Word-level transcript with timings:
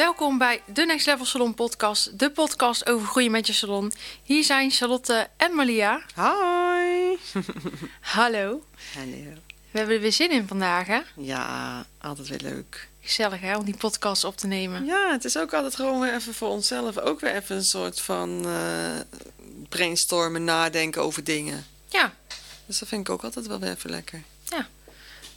Welkom 0.00 0.38
bij 0.38 0.62
de 0.66 0.84
Next 0.84 1.06
Level 1.06 1.24
Salon 1.24 1.54
podcast, 1.54 2.18
de 2.18 2.30
podcast 2.30 2.88
over 2.88 3.06
groeien 3.06 3.30
met 3.30 3.46
je 3.46 3.52
salon. 3.52 3.92
Hier 4.22 4.44
zijn 4.44 4.70
Charlotte 4.70 5.28
en 5.36 5.54
Malia. 5.54 6.02
Hoi. 6.14 7.18
Hallo. 8.00 8.64
Hallo. 8.94 9.32
We 9.70 9.78
hebben 9.78 9.94
er 9.94 10.00
weer 10.00 10.12
zin 10.12 10.30
in 10.30 10.46
vandaag, 10.46 10.86
hè? 10.86 11.00
Ja, 11.16 11.86
altijd 11.98 12.28
weer 12.28 12.40
leuk. 12.42 12.88
Gezellig, 13.00 13.40
hè, 13.40 13.56
om 13.56 13.64
die 13.64 13.76
podcast 13.76 14.24
op 14.24 14.36
te 14.36 14.46
nemen. 14.46 14.84
Ja, 14.84 15.12
het 15.12 15.24
is 15.24 15.38
ook 15.38 15.54
altijd 15.54 15.74
gewoon 15.74 16.00
weer 16.00 16.14
even 16.14 16.34
voor 16.34 16.48
onszelf 16.48 16.98
ook 16.98 17.20
weer 17.20 17.34
even 17.34 17.56
een 17.56 17.64
soort 17.64 18.00
van 18.00 18.46
eh, 18.46 19.00
brainstormen, 19.68 20.44
nadenken 20.44 21.02
over 21.02 21.24
dingen. 21.24 21.66
Ja, 21.88 22.14
Dus 22.66 22.78
dat 22.78 22.88
vind 22.88 23.00
ik 23.00 23.12
ook 23.12 23.24
altijd 23.24 23.46
wel 23.46 23.58
weer 23.58 23.70
even 23.70 23.90
lekker. 23.90 24.22
Ja. 24.44 24.68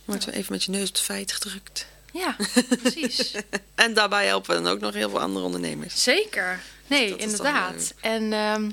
Wordt 0.06 0.28
even 0.28 0.52
met 0.52 0.64
je 0.64 0.72
neus 0.72 0.88
op 0.88 0.96
het 0.96 1.04
feit 1.04 1.32
gedrukt. 1.32 1.92
Ja, 2.14 2.36
precies. 2.82 3.34
En 3.76 3.94
daarbij 3.94 4.26
helpen 4.26 4.64
dan 4.64 4.74
ook 4.74 4.80
nog 4.80 4.94
heel 4.94 5.10
veel 5.10 5.20
andere 5.20 5.46
ondernemers. 5.46 6.04
Zeker. 6.04 6.60
Nee, 6.88 7.06
is 7.06 7.12
toch 7.12 7.20
inderdaad. 7.22 7.94
En 8.02 8.34
ehm, 8.34 8.72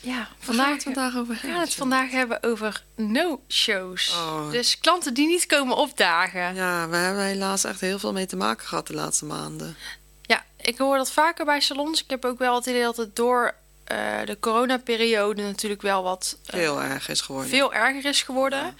ja, 0.00 0.16
Waar 0.16 0.26
gaan 0.26 0.36
vandaag, 0.40 0.66
we 0.68 0.72
het 0.74 0.82
vandaag 0.82 1.16
over 1.16 1.26
we 1.34 1.34
gaan 1.34 1.48
hebben? 1.48 1.64
het 1.68 1.74
vandaag 1.74 2.10
hebben 2.10 2.42
over 2.42 2.82
no-shows. 2.96 4.12
Oh. 4.14 4.50
Dus 4.50 4.78
klanten 4.78 5.14
die 5.14 5.26
niet 5.26 5.46
komen 5.46 5.76
opdagen. 5.76 6.54
Ja, 6.54 6.88
we 6.88 6.96
hebben 6.96 7.24
helaas 7.24 7.64
echt 7.64 7.80
heel 7.80 7.98
veel 7.98 8.12
mee 8.12 8.26
te 8.26 8.36
maken 8.36 8.66
gehad 8.66 8.86
de 8.86 8.94
laatste 8.94 9.24
maanden. 9.24 9.76
Ja, 10.22 10.44
ik 10.60 10.78
hoor 10.78 10.96
dat 10.96 11.10
vaker 11.12 11.44
bij 11.44 11.60
salons. 11.60 12.02
Ik 12.02 12.10
heb 12.10 12.24
ook 12.24 12.38
wel 12.38 12.54
het 12.54 12.66
idee 12.66 12.82
dat 12.82 12.96
het 12.96 13.16
door 13.16 13.54
eh, 13.84 13.98
de 14.24 14.36
coronaperiode 14.40 15.42
natuurlijk 15.42 15.82
wel 15.82 16.02
wat 16.02 16.38
eh, 16.46 16.54
Heel 16.60 16.82
erg 16.82 17.08
is 17.08 17.20
geworden. 17.20 17.50
veel 17.50 17.74
erger 17.74 18.04
is 18.04 18.22
geworden. 18.22 18.76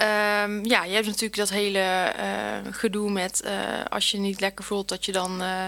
Ehm, 0.00 0.64
ja, 0.64 0.84
je 0.84 0.92
hebt 0.94 1.06
natuurlijk 1.06 1.36
dat 1.36 1.48
hele 1.48 1.78
eh, 1.78 2.26
gedoe 2.70 3.10
met 3.10 3.40
eh, 3.40 3.52
als 3.88 4.10
je 4.10 4.18
niet 4.18 4.40
lekker 4.40 4.64
voelt 4.64 4.88
dat 4.88 5.04
je 5.04 5.12
dan. 5.12 5.42
eh, 5.42 5.64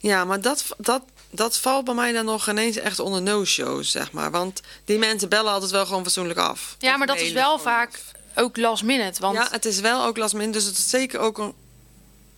Ja, 0.00 0.24
maar 0.24 0.40
dat, 0.40 0.64
dat, 0.78 1.02
dat 1.30 1.58
valt 1.58 1.84
bij 1.84 1.94
mij 1.94 2.12
dan 2.12 2.24
nog 2.24 2.48
ineens 2.48 2.76
echt 2.76 2.98
onder 2.98 3.22
no-shows, 3.22 3.90
zeg 3.90 4.12
maar. 4.12 4.30
Want 4.30 4.60
die 4.84 4.98
mensen 4.98 5.28
bellen 5.28 5.52
altijd 5.52 5.70
wel 5.70 5.86
gewoon 5.86 6.02
fatsoenlijk 6.02 6.38
af. 6.38 6.76
ja, 6.78 6.96
maar 6.96 7.06
dat 7.06 7.20
is 7.20 7.32
wel 7.32 7.58
vaak 7.58 8.00
ook 8.34 8.56
last 8.56 8.82
minute. 8.82 9.20
Want 9.20 9.36
Ja, 9.36 9.48
het 9.50 9.64
is 9.64 9.80
wel 9.80 10.04
ook 10.04 10.16
last 10.16 10.34
minute, 10.34 10.58
dus 10.58 10.66
het 10.66 10.78
is 10.78 10.90
zeker 10.90 11.20
ook 11.20 11.38
een, 11.38 11.54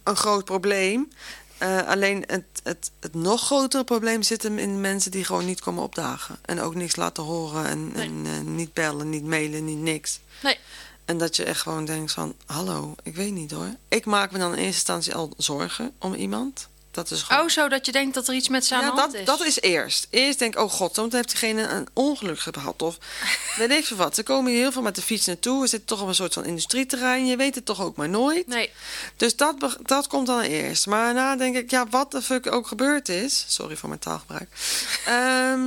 een 0.05 0.17
groot 0.17 0.45
probleem. 0.45 1.13
Eh, 1.59 1.87
alleen 1.87 2.25
het, 2.27 2.45
het, 2.63 2.91
het 3.01 3.15
nog 3.15 3.41
grotere 3.43 3.85
probleem 3.85 4.23
zit 4.23 4.43
hem 4.43 4.59
in 4.59 4.81
mensen 4.81 5.11
die 5.11 5.25
gewoon 5.25 5.45
niet 5.47 5.61
komen 5.61 5.83
opdagen. 5.83 6.39
En 6.45 6.61
ook 6.61 6.75
niks 6.75 6.97
laten 6.97 7.23
horen 7.23 7.67
en, 7.67 7.93
Nee. 7.93 8.07
en 8.07 8.27
eh, 8.27 8.41
niet 8.41 8.73
bellen, 8.73 9.11
niet 9.11 9.25
mailen, 9.25 9.65
niet 9.65 9.79
niks. 9.79 10.21
Nee. 10.43 10.59
En 11.05 11.19
dat 11.19 11.37
je 11.37 11.45
echt 11.45 11.61
gewoon 11.61 11.85
denkt 11.85 12.13
van, 12.13 12.35
hallo, 12.47 12.95
ik 13.03 13.15
weet 13.17 13.33
niet 13.33 13.51
hoor. 13.51 13.75
Ik 13.89 14.05
maak 14.05 14.31
me 14.33 14.39
dan 14.39 14.51
in 14.51 14.57
eerste 14.59 14.73
instantie 14.75 15.15
al 15.15 15.33
zorgen 15.37 15.93
om 15.99 16.15
iemand. 16.15 16.69
Dat 16.95 17.11
is 17.11 17.23
gewoon... 17.23 17.43
Oh, 17.43 17.49
zo 17.49 17.69
dat 17.69 17.87
je 17.87 17.93
denkt 17.93 18.15
dat 18.15 18.29
er 18.29 18.35
iets 18.35 18.49
met 18.49 18.73
aan 18.73 18.81
Ja, 18.81 18.87
hand 18.87 18.97
dat, 18.99 19.15
is. 19.21 19.27
dat 19.27 19.45
is 19.45 19.61
eerst. 19.61 20.07
Eerst 20.11 20.39
denk 20.39 20.55
ik, 20.55 20.61
oh 20.61 20.71
god, 20.71 20.95
dan 20.95 21.09
heeft 21.13 21.29
diegene 21.29 21.63
een 21.63 21.87
ongeluk 21.93 22.39
gehad. 22.39 22.83
Of 22.83 22.99
weet 23.59 23.71
ik 23.71 23.85
veel 23.85 23.97
wat. 23.97 24.15
Ze 24.15 24.23
komen 24.23 24.51
hier 24.53 24.61
heel 24.61 24.73
veel 24.73 24.83
met 24.83 24.95
de 24.95 25.03
fiets 25.03 25.27
naartoe. 25.27 25.61
We 25.61 25.67
zitten 25.67 25.89
toch 25.89 26.01
op 26.01 26.09
een 26.09 26.15
soort 26.15 26.33
van 26.33 26.45
industrieterrein. 26.45 27.27
Je 27.27 27.37
weet 27.37 27.55
het 27.55 27.65
toch 27.65 27.81
ook 27.83 27.97
maar 27.97 28.09
nooit. 28.09 28.47
Nee, 28.47 28.71
Dus 29.17 29.37
dat, 29.37 29.77
dat 29.83 30.07
komt 30.07 30.27
dan 30.27 30.41
eerst. 30.41 30.87
Maar 30.87 31.05
daarna 31.05 31.37
denk 31.37 31.57
ik, 31.57 31.71
ja, 31.71 31.87
wat 31.89 32.11
de 32.11 32.23
fuck 32.23 32.53
ook 32.53 32.67
gebeurd 32.67 33.09
is. 33.09 33.45
Sorry 33.49 33.77
voor 33.77 33.89
mijn 33.89 34.01
taalgebruik. 34.01 34.49
Ehm, 35.07 35.61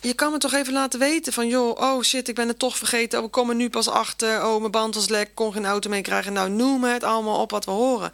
je 0.00 0.14
kan 0.14 0.32
me 0.32 0.38
toch 0.38 0.52
even 0.52 0.72
laten 0.72 0.98
weten 0.98 1.32
van, 1.32 1.48
joh, 1.48 1.80
oh 1.80 2.02
shit, 2.02 2.28
ik 2.28 2.34
ben 2.34 2.48
het 2.48 2.58
toch 2.58 2.76
vergeten. 2.78 3.18
Oh, 3.18 3.24
we 3.24 3.30
komen 3.30 3.56
nu 3.56 3.70
pas 3.70 3.88
achter. 3.88 4.44
Oh, 4.46 4.58
mijn 4.60 4.70
band 4.70 4.94
was 4.94 5.08
lek, 5.08 5.30
kon 5.34 5.52
geen 5.52 5.66
auto 5.66 5.90
meekrijgen. 5.90 6.32
Nou, 6.32 6.50
noem 6.50 6.84
het 6.84 7.04
allemaal 7.04 7.40
op 7.40 7.50
wat 7.50 7.64
we 7.64 7.70
horen. 7.70 8.12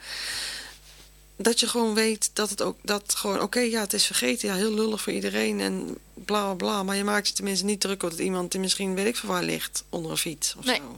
Dat 1.42 1.60
je 1.60 1.68
gewoon 1.68 1.94
weet 1.94 2.30
dat 2.32 2.50
het 2.50 2.62
ook, 2.62 2.76
dat 2.82 3.14
gewoon, 3.14 3.40
oké, 3.40 3.60
ja, 3.60 3.80
het 3.80 3.92
is 3.92 4.06
vergeten. 4.06 4.48
Ja, 4.48 4.54
heel 4.54 4.74
lullig 4.74 5.00
voor 5.00 5.12
iedereen 5.12 5.60
en 5.60 5.96
bla 6.14 6.42
bla 6.44 6.54
bla. 6.54 6.82
Maar 6.82 6.96
je 6.96 7.04
maakt 7.04 7.28
je 7.28 7.34
tenminste 7.34 7.64
niet 7.64 7.80
druk 7.80 8.00
dat 8.00 8.18
iemand 8.18 8.50
die 8.52 8.60
misschien, 8.60 8.94
weet 8.94 9.06
ik 9.06 9.16
veel 9.16 9.28
waar, 9.28 9.42
ligt 9.42 9.84
onder 9.88 10.10
een 10.10 10.16
fiets 10.16 10.54
of 10.58 10.64
Nee. 10.64 10.76
zo. 10.76 10.82
nee 10.82 10.90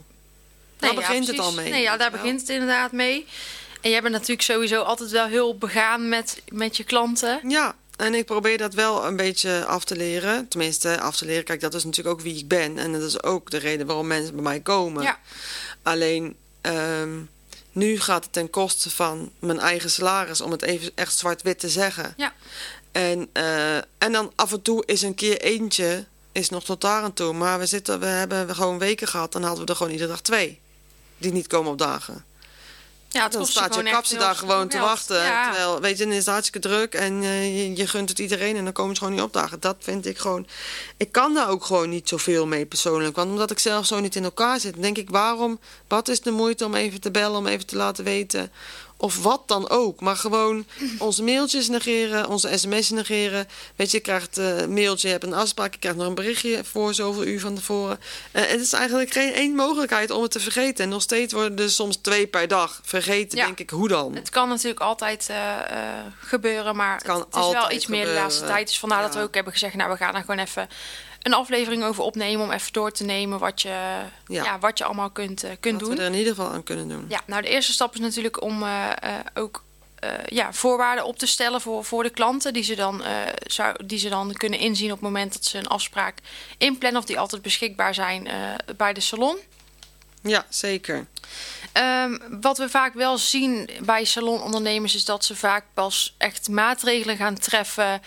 Daar 0.79 0.93
ja, 0.93 0.95
begint 0.95 1.27
het 1.27 1.39
al 1.39 1.53
mee. 1.53 1.69
Nee, 1.71 1.81
ja, 1.81 1.97
daar 1.97 2.11
wel. 2.11 2.21
begint 2.21 2.39
het 2.39 2.49
inderdaad 2.49 2.91
mee. 2.91 3.25
En 3.81 3.89
jij 3.89 4.01
bent 4.01 4.13
natuurlijk 4.13 4.41
sowieso 4.41 4.81
altijd 4.81 5.11
wel 5.11 5.25
heel 5.27 5.57
begaan 5.57 6.09
met, 6.09 6.41
met 6.51 6.77
je 6.77 6.83
klanten. 6.83 7.39
Ja, 7.49 7.75
en 7.97 8.13
ik 8.13 8.25
probeer 8.25 8.57
dat 8.57 8.73
wel 8.73 9.05
een 9.05 9.15
beetje 9.15 9.65
af 9.65 9.83
te 9.83 9.95
leren. 9.95 10.47
Tenminste, 10.47 10.99
af 10.99 11.17
te 11.17 11.25
leren. 11.25 11.43
Kijk, 11.43 11.61
dat 11.61 11.73
is 11.73 11.83
natuurlijk 11.83 12.15
ook 12.15 12.21
wie 12.23 12.37
ik 12.37 12.47
ben. 12.47 12.77
En 12.77 12.91
dat 12.91 13.01
is 13.01 13.23
ook 13.23 13.49
de 13.51 13.57
reden 13.57 13.85
waarom 13.85 14.07
mensen 14.07 14.33
bij 14.33 14.43
mij 14.43 14.59
komen. 14.59 15.03
Ja. 15.03 15.19
Alleen, 15.81 16.35
ehm, 16.61 17.09
nu 17.73 17.99
gaat 17.99 18.23
het 18.23 18.33
ten 18.33 18.49
koste 18.49 18.89
van 18.89 19.31
mijn 19.39 19.59
eigen 19.59 19.91
salaris... 19.91 20.41
om 20.41 20.51
het 20.51 20.61
even 20.61 20.91
echt 20.95 21.17
zwart-wit 21.17 21.59
te 21.59 21.69
zeggen. 21.69 22.13
Ja. 22.17 22.33
En, 22.91 23.29
eh, 23.33 23.75
en 23.75 24.11
dan 24.11 24.31
af 24.35 24.51
en 24.51 24.61
toe 24.61 24.83
is 24.85 25.01
een 25.01 25.15
keer 25.15 25.41
eentje... 25.41 26.05
is 26.31 26.49
nog 26.49 26.63
tot 26.63 26.81
daar 26.81 27.03
aan 27.03 27.13
toe. 27.13 27.33
Maar 27.33 27.59
we, 27.59 27.65
zitten, 27.65 27.99
we 27.99 28.05
hebben 28.05 28.55
gewoon 28.55 28.79
weken 28.79 29.07
gehad... 29.07 29.31
dan 29.31 29.43
hadden 29.43 29.65
we 29.65 29.71
er 29.71 29.77
gewoon 29.77 29.91
iedere 29.91 30.09
dag 30.09 30.21
twee... 30.21 30.59
die 31.17 31.31
niet 31.31 31.47
komen 31.47 31.71
opdagen. 31.71 32.25
Ja, 33.13 33.23
het 33.23 33.31
Dan 33.31 33.41
kost 33.41 33.53
staat 33.53 33.75
je 33.75 33.83
heel 33.83 34.19
daar 34.19 34.35
gewoon 34.35 34.67
te 34.67 34.79
wachten. 34.79 35.23
Ja. 35.23 35.43
Terwijl, 35.43 35.81
weet 35.81 35.97
je, 35.97 36.03
dan 36.03 36.13
is 36.13 36.25
het 36.25 36.33
hartstikke 36.33 36.67
druk 36.67 36.93
en 36.93 37.23
eh, 37.23 37.57
je, 37.57 37.75
je 37.75 37.87
gunt 37.87 38.09
het 38.09 38.19
iedereen 38.19 38.55
en 38.55 38.63
dan 38.63 38.73
komen 38.73 38.95
ze 38.95 39.01
gewoon 39.01 39.15
niet 39.15 39.25
opdagen. 39.25 39.59
Dat 39.59 39.75
vind 39.79 40.05
ik 40.05 40.17
gewoon. 40.17 40.47
Ik 40.97 41.11
kan 41.11 41.33
daar 41.33 41.49
ook 41.49 41.65
gewoon 41.65 41.89
niet 41.89 42.09
zoveel 42.09 42.47
mee 42.47 42.65
persoonlijk. 42.65 43.15
Want 43.15 43.29
omdat 43.29 43.51
ik 43.51 43.59
zelf 43.59 43.85
zo 43.85 43.99
niet 43.99 44.15
in 44.15 44.23
elkaar 44.23 44.59
zit, 44.59 44.81
denk 44.81 44.97
ik, 44.97 45.09
waarom, 45.09 45.59
wat 45.87 46.07
is 46.07 46.21
de 46.21 46.31
moeite 46.31 46.65
om 46.65 46.75
even 46.75 47.01
te 47.01 47.11
bellen, 47.11 47.37
om 47.37 47.47
even 47.47 47.65
te 47.65 47.75
laten 47.75 48.03
weten. 48.03 48.51
Of 49.03 49.23
wat 49.23 49.47
dan 49.47 49.69
ook. 49.69 50.01
Maar 50.01 50.15
gewoon 50.15 50.65
onze 50.97 51.23
mailtjes 51.23 51.67
negeren, 51.69 52.29
onze 52.29 52.57
sms'en 52.57 52.95
negeren. 52.95 53.47
Weet 53.75 53.91
je, 53.91 53.97
je 53.97 54.03
krijgt 54.03 54.37
eh, 54.37 54.57
een 54.57 54.73
mailtje, 54.73 55.07
je 55.07 55.13
hebt 55.13 55.25
een 55.25 55.33
afspraak, 55.33 55.73
je 55.73 55.79
krijgt 55.79 55.97
nog 55.97 56.07
een 56.07 56.15
berichtje 56.15 56.63
voor 56.63 56.93
zoveel 56.93 57.25
uur 57.25 57.39
van 57.39 57.55
tevoren. 57.55 57.99
Eh, 58.31 58.41
het 58.45 58.59
is 58.59 58.73
eigenlijk 58.73 59.11
geen 59.11 59.33
één 59.33 59.55
mogelijkheid 59.55 60.11
om 60.11 60.21
het 60.21 60.31
te 60.31 60.39
vergeten. 60.39 60.83
En 60.83 60.89
nog 60.89 61.01
steeds 61.01 61.33
worden 61.33 61.57
er 61.57 61.71
soms 61.71 61.95
twee 61.95 62.27
per 62.27 62.47
dag 62.47 62.79
vergeten, 62.83 63.37
Ja. 63.37 63.45
denk 63.45 63.59
ik. 63.59 63.69
Hoe 63.69 63.87
dan? 63.87 64.15
Het 64.15 64.29
kan 64.29 64.49
natuurlijk 64.49 64.81
altijd 64.81 65.29
eh, 65.29 65.37
gebeuren, 66.19 66.75
maar 66.75 66.93
het, 66.93 67.03
kan 67.03 67.19
het 67.19 67.35
is 67.35 67.51
wel 67.51 67.71
iets 67.71 67.87
meer 67.87 68.05
de 68.05 68.13
laatste 68.13 68.45
tijd. 68.45 68.67
Dus 68.67 68.79
vandaar 68.79 69.01
dat 69.01 69.15
we 69.15 69.21
ook 69.21 69.35
hebben 69.35 69.53
gezegd, 69.53 69.75
nou 69.75 69.91
we 69.91 69.97
gaan 69.97 70.15
er 70.15 70.21
gewoon 70.21 70.39
even 70.39 70.69
een 71.23 71.33
aflevering 71.33 71.83
over 71.83 72.03
opnemen 72.03 72.45
om 72.45 72.51
even 72.51 72.73
door 72.73 72.91
te 72.91 73.03
nemen 73.03 73.39
wat 73.39 73.61
je, 73.61 74.01
ja. 74.27 74.59
wat 74.59 74.77
je 74.77 74.83
allemaal 74.83 75.09
kunt, 75.09 75.43
eh, 75.43 75.51
kunt 75.59 75.81
Wat 75.81 75.89
doen. 75.89 75.97
we 75.97 76.03
er 76.03 76.11
in 76.11 76.17
ieder 76.17 76.35
geval 76.35 76.51
aan 76.51 76.63
kunnen 76.63 76.87
doen. 76.87 77.05
Ja, 77.09 77.21
nou 77.25 77.41
de 77.41 77.47
eerste 77.47 77.73
stap 77.73 77.93
is 77.93 77.99
natuurlijk 77.99 78.41
om 78.41 78.63
eh, 78.63 78.89
eh, 78.89 79.19
ook 79.33 79.63
ja, 80.25 80.53
voorwaarden 80.53 81.05
op 81.05 81.17
te 81.17 81.25
stellen 81.25 81.61
voor, 81.61 81.85
voor 81.85 82.03
de 82.03 82.09
klanten. 82.09 82.53
Die 82.53 82.63
ze, 82.63 82.75
dan, 82.75 83.01
zou, 83.43 83.85
die 83.85 83.99
ze 83.99 84.09
dan 84.09 84.33
kunnen 84.33 84.59
inzien 84.59 84.91
op 84.91 84.97
het 84.97 85.01
moment 85.01 85.33
dat 85.33 85.45
ze 85.45 85.57
een 85.57 85.67
afspraak 85.67 86.17
inplannen. 86.57 87.01
Of 87.01 87.07
die 87.07 87.19
altijd 87.19 87.41
beschikbaar 87.41 87.93
zijn 87.93 88.27
bij 88.77 88.93
de 88.93 88.99
salon. 88.99 89.37
Ja, 90.21 90.45
zeker. 90.49 91.07
Ehm, 91.71 92.17
wat 92.41 92.57
we 92.57 92.69
vaak 92.69 92.93
wel 92.93 93.17
zien 93.17 93.69
bij 93.81 94.03
salonondernemers 94.03 94.95
is 94.95 95.05
dat 95.05 95.25
ze 95.25 95.35
vaak 95.35 95.65
pas 95.73 96.15
echt 96.17 96.49
maatregelen 96.49 97.17
gaan 97.17 97.39
treffen 97.39 98.01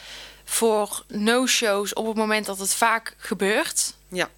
voor 0.49 1.05
no-shows 1.09 1.93
op 1.93 2.07
het 2.07 2.17
moment 2.17 2.47
dat 2.47 2.59
het 2.59 2.75
vaak 2.75 3.15
gebeurt. 3.19 3.95
Ja. 4.09 4.31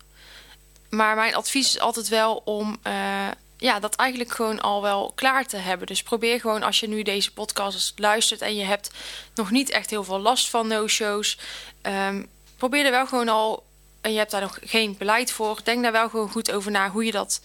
Maar 0.88 1.16
mijn 1.16 1.34
advies 1.34 1.66
is 1.66 1.81
altijd 1.81 2.08
wel 2.08 2.43
om 2.44 2.78
eh, 2.82 3.28
ja, 3.56 3.81
dat 3.81 3.94
eigenlijk 3.94 4.31
gewoon 4.31 4.60
al 4.60 4.82
wel 4.82 5.12
klaar 5.14 5.46
te 5.46 5.56
hebben. 5.56 5.87
Dus 5.87 6.02
probeer 6.02 6.40
gewoon 6.40 6.62
als 6.62 6.81
je 6.81 6.88
nu 6.88 7.02
deze 7.02 7.32
podcast 7.32 7.93
luistert 7.96 8.40
en 8.40 8.56
je 8.56 8.64
hebt 8.64 8.90
nog 9.34 9.50
niet 9.50 9.70
echt 9.70 9.90
heel 9.90 10.05
veel 10.05 10.19
last 10.19 10.50
van 10.50 10.66
no-shows. 10.66 11.38
ehm, 11.82 12.22
probeer 12.56 12.84
er 12.84 12.90
wel 12.90 13.06
gewoon 13.06 13.28
al, 13.28 13.64
en 14.00 14.12
je 14.12 14.19
hebt 14.19 14.31
daar 14.31 14.40
nog 14.40 14.58
geen 14.62 14.96
beleid 14.99 15.32
voor, 15.32 15.60
denk 15.64 15.82
daar 15.82 15.93
wel 15.93 16.08
gewoon 16.08 16.31
goed 16.31 16.52
over 16.52 16.70
na 16.70 16.90
hoe 16.90 17.05
je 17.05 17.12
dat 17.12 17.40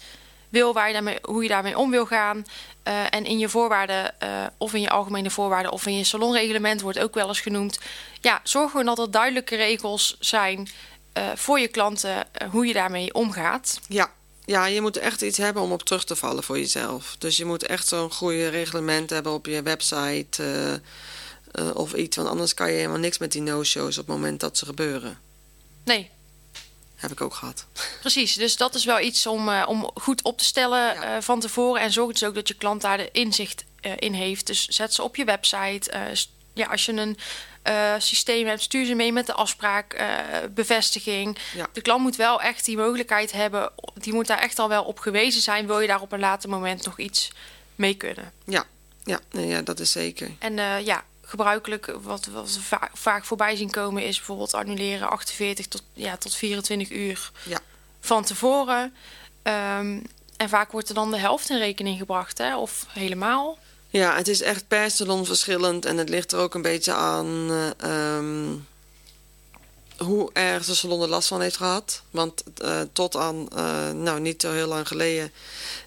wil, 0.53 0.73
waar 0.73 0.87
je 0.87 0.93
daarmee, 0.93 1.17
hoe 1.21 1.43
je 1.43 1.49
daarmee 1.49 1.77
om 1.77 1.91
wil 1.91 2.05
gaan. 2.05 2.45
Eh, 2.83 3.03
en 3.09 3.25
in 3.25 3.39
je 3.39 3.49
voorwaarden, 3.49 4.19
eh, 4.19 4.45
of 4.57 4.73
in 4.73 4.81
je 4.81 4.89
algemene 4.89 5.29
voorwaarden, 5.29 5.71
of 5.71 5.85
in 5.85 5.97
je 5.97 6.03
salonreglement 6.03 6.81
wordt 6.81 6.99
ook 6.99 7.13
wel 7.13 7.27
eens 7.27 7.39
genoemd. 7.39 7.79
Ja, 8.21 8.39
zorg 8.43 8.71
gewoon 8.71 8.85
dat 8.85 8.99
er 8.99 9.11
duidelijke 9.11 9.55
regels 9.55 10.17
zijn 10.19 10.67
eh, 11.13 11.23
voor 11.35 11.59
je 11.59 11.67
klanten 11.67 12.27
hoe 12.51 12.65
je 12.65 12.73
daarmee 12.73 13.13
omgaat. 13.13 13.79
Ja. 13.87 14.11
ja, 14.45 14.65
je 14.65 14.81
moet 14.81 14.97
echt 14.97 15.21
iets 15.21 15.37
hebben 15.37 15.63
om 15.63 15.71
op 15.71 15.83
terug 15.83 16.03
te 16.05 16.15
vallen 16.15 16.43
voor 16.43 16.57
jezelf. 16.57 17.15
Dus 17.19 17.37
je 17.37 17.45
moet 17.45 17.65
echt 17.65 17.87
zo'n 17.87 18.11
goede 18.11 18.47
reglement 18.47 19.09
hebben 19.09 19.31
op 19.31 19.45
je 19.45 19.61
website 19.61 20.81
of 21.73 21.93
iets. 21.93 22.15
Want 22.15 22.29
anders 22.29 22.53
kan 22.53 22.71
je 22.71 22.77
helemaal 22.77 22.97
niks 22.97 23.17
met 23.17 23.31
die 23.31 23.41
no-shows 23.41 23.97
op 23.97 24.07
het 24.07 24.15
moment 24.15 24.39
dat 24.39 24.57
ze 24.57 24.65
gebeuren. 24.65 25.19
Nee, 25.83 26.09
Heb 27.03 27.11
ik 27.11 27.21
ook 27.21 27.33
gehad. 27.33 27.65
Precies, 27.99 28.33
dus 28.35 28.57
dat 28.57 28.75
is 28.75 28.85
wel 28.85 28.99
iets 28.99 29.27
om, 29.27 29.49
eh, 29.49 29.63
om 29.67 29.91
goed 29.93 30.21
op 30.23 30.37
te 30.37 30.43
stellen 30.43 30.79
Ja. 30.93 31.15
eh, 31.15 31.21
van 31.21 31.39
tevoren. 31.39 31.81
En 31.81 31.91
zorg 31.91 32.11
dus 32.11 32.23
ook 32.23 32.35
dat 32.35 32.47
je 32.47 32.53
klant 32.53 32.81
daar 32.81 32.97
de 32.97 33.09
inzicht 33.11 33.63
eh, 33.81 33.91
in 33.99 34.13
heeft. 34.13 34.47
Dus 34.47 34.65
zet 34.67 34.93
ze 34.93 35.03
op 35.03 35.15
je 35.15 35.25
website. 35.25 35.91
ja, 36.53 36.65
als 36.67 36.85
je 36.85 36.91
een 36.91 37.17
systeem 38.01 38.47
hebt, 38.47 38.61
stuur 38.61 38.85
ze 38.85 38.93
mee 38.93 39.11
met 39.13 39.25
de 39.25 39.33
afspraak, 39.33 40.03
bevestiging. 40.51 41.37
Ja. 41.55 41.67
De 41.73 41.81
klant 41.81 42.01
moet 42.01 42.15
wel 42.15 42.41
echt 42.41 42.65
die 42.65 42.77
mogelijkheid 42.77 43.31
hebben. 43.31 43.71
Die 43.93 44.13
moet 44.13 44.27
daar 44.27 44.39
echt 44.39 44.59
al 44.59 44.69
wel 44.69 44.83
op 44.83 44.99
gewezen 44.99 45.41
zijn. 45.41 45.67
Wil 45.67 45.79
je 45.79 45.87
daar 45.87 46.01
op 46.01 46.11
een 46.11 46.19
later 46.19 46.49
moment 46.49 46.85
nog 46.85 46.99
iets 46.99 47.31
mee 47.75 47.93
kunnen? 47.93 48.31
Ja, 48.45 48.63
ja, 49.03 49.19
nee, 49.31 49.47
ja 49.47 49.61
dat 49.61 49.79
is 49.79 49.91
zeker. 49.91 50.31
En 50.39 50.83
ja, 50.85 51.03
gebruikelijk 51.37 51.93
wat, 52.01 52.25
wat 52.25 52.53
we 52.53 52.61
va- 52.61 52.89
vaak 52.93 53.25
voorbij 53.25 53.55
zien 53.55 53.69
komen 53.71 54.03
is 54.03 54.17
bijvoorbeeld 54.17 54.53
annuleren 54.53 55.09
48 55.09 55.67
tot, 55.67 55.83
ja, 55.93 56.17
tot 56.17 56.35
24 56.35 56.89
uur 56.91 57.31
Ja. 57.43 57.59
van 58.01 58.23
tevoren. 58.23 58.93
Ehm, 59.41 59.99
en 60.37 60.49
vaak 60.49 60.71
wordt 60.71 60.89
er 60.89 60.95
dan 60.95 61.11
de 61.11 61.17
helft 61.17 61.49
in 61.49 61.57
rekening 61.57 61.97
gebracht, 61.97 62.37
hè? 62.37 62.57
of 62.57 62.85
helemaal. 62.89 63.57
Ja, 63.89 64.15
het 64.15 64.27
is 64.27 64.41
echt 64.41 64.67
per 64.67 64.91
salon 64.91 65.25
verschillend 65.25 65.85
en 65.85 65.97
het 65.97 66.09
ligt 66.09 66.31
er 66.31 66.39
ook 66.39 66.53
een 66.53 66.61
beetje 66.61 66.93
aan 66.93 67.49
eh, 67.51 67.69
ehm, 68.17 68.51
hoe 69.97 70.29
erg 70.33 70.65
de 70.65 70.75
salon 70.75 71.01
er 71.01 71.07
last 71.07 71.27
van 71.27 71.41
heeft 71.41 71.57
gehad. 71.57 72.01
Want 72.11 72.43
eh, 72.57 72.81
tot 72.93 73.15
aan, 73.15 73.47
eh, 73.55 73.89
nou 73.91 74.19
niet 74.19 74.41
zo 74.41 74.51
heel 74.51 74.67
lang 74.67 74.87
geleden, 74.87 75.31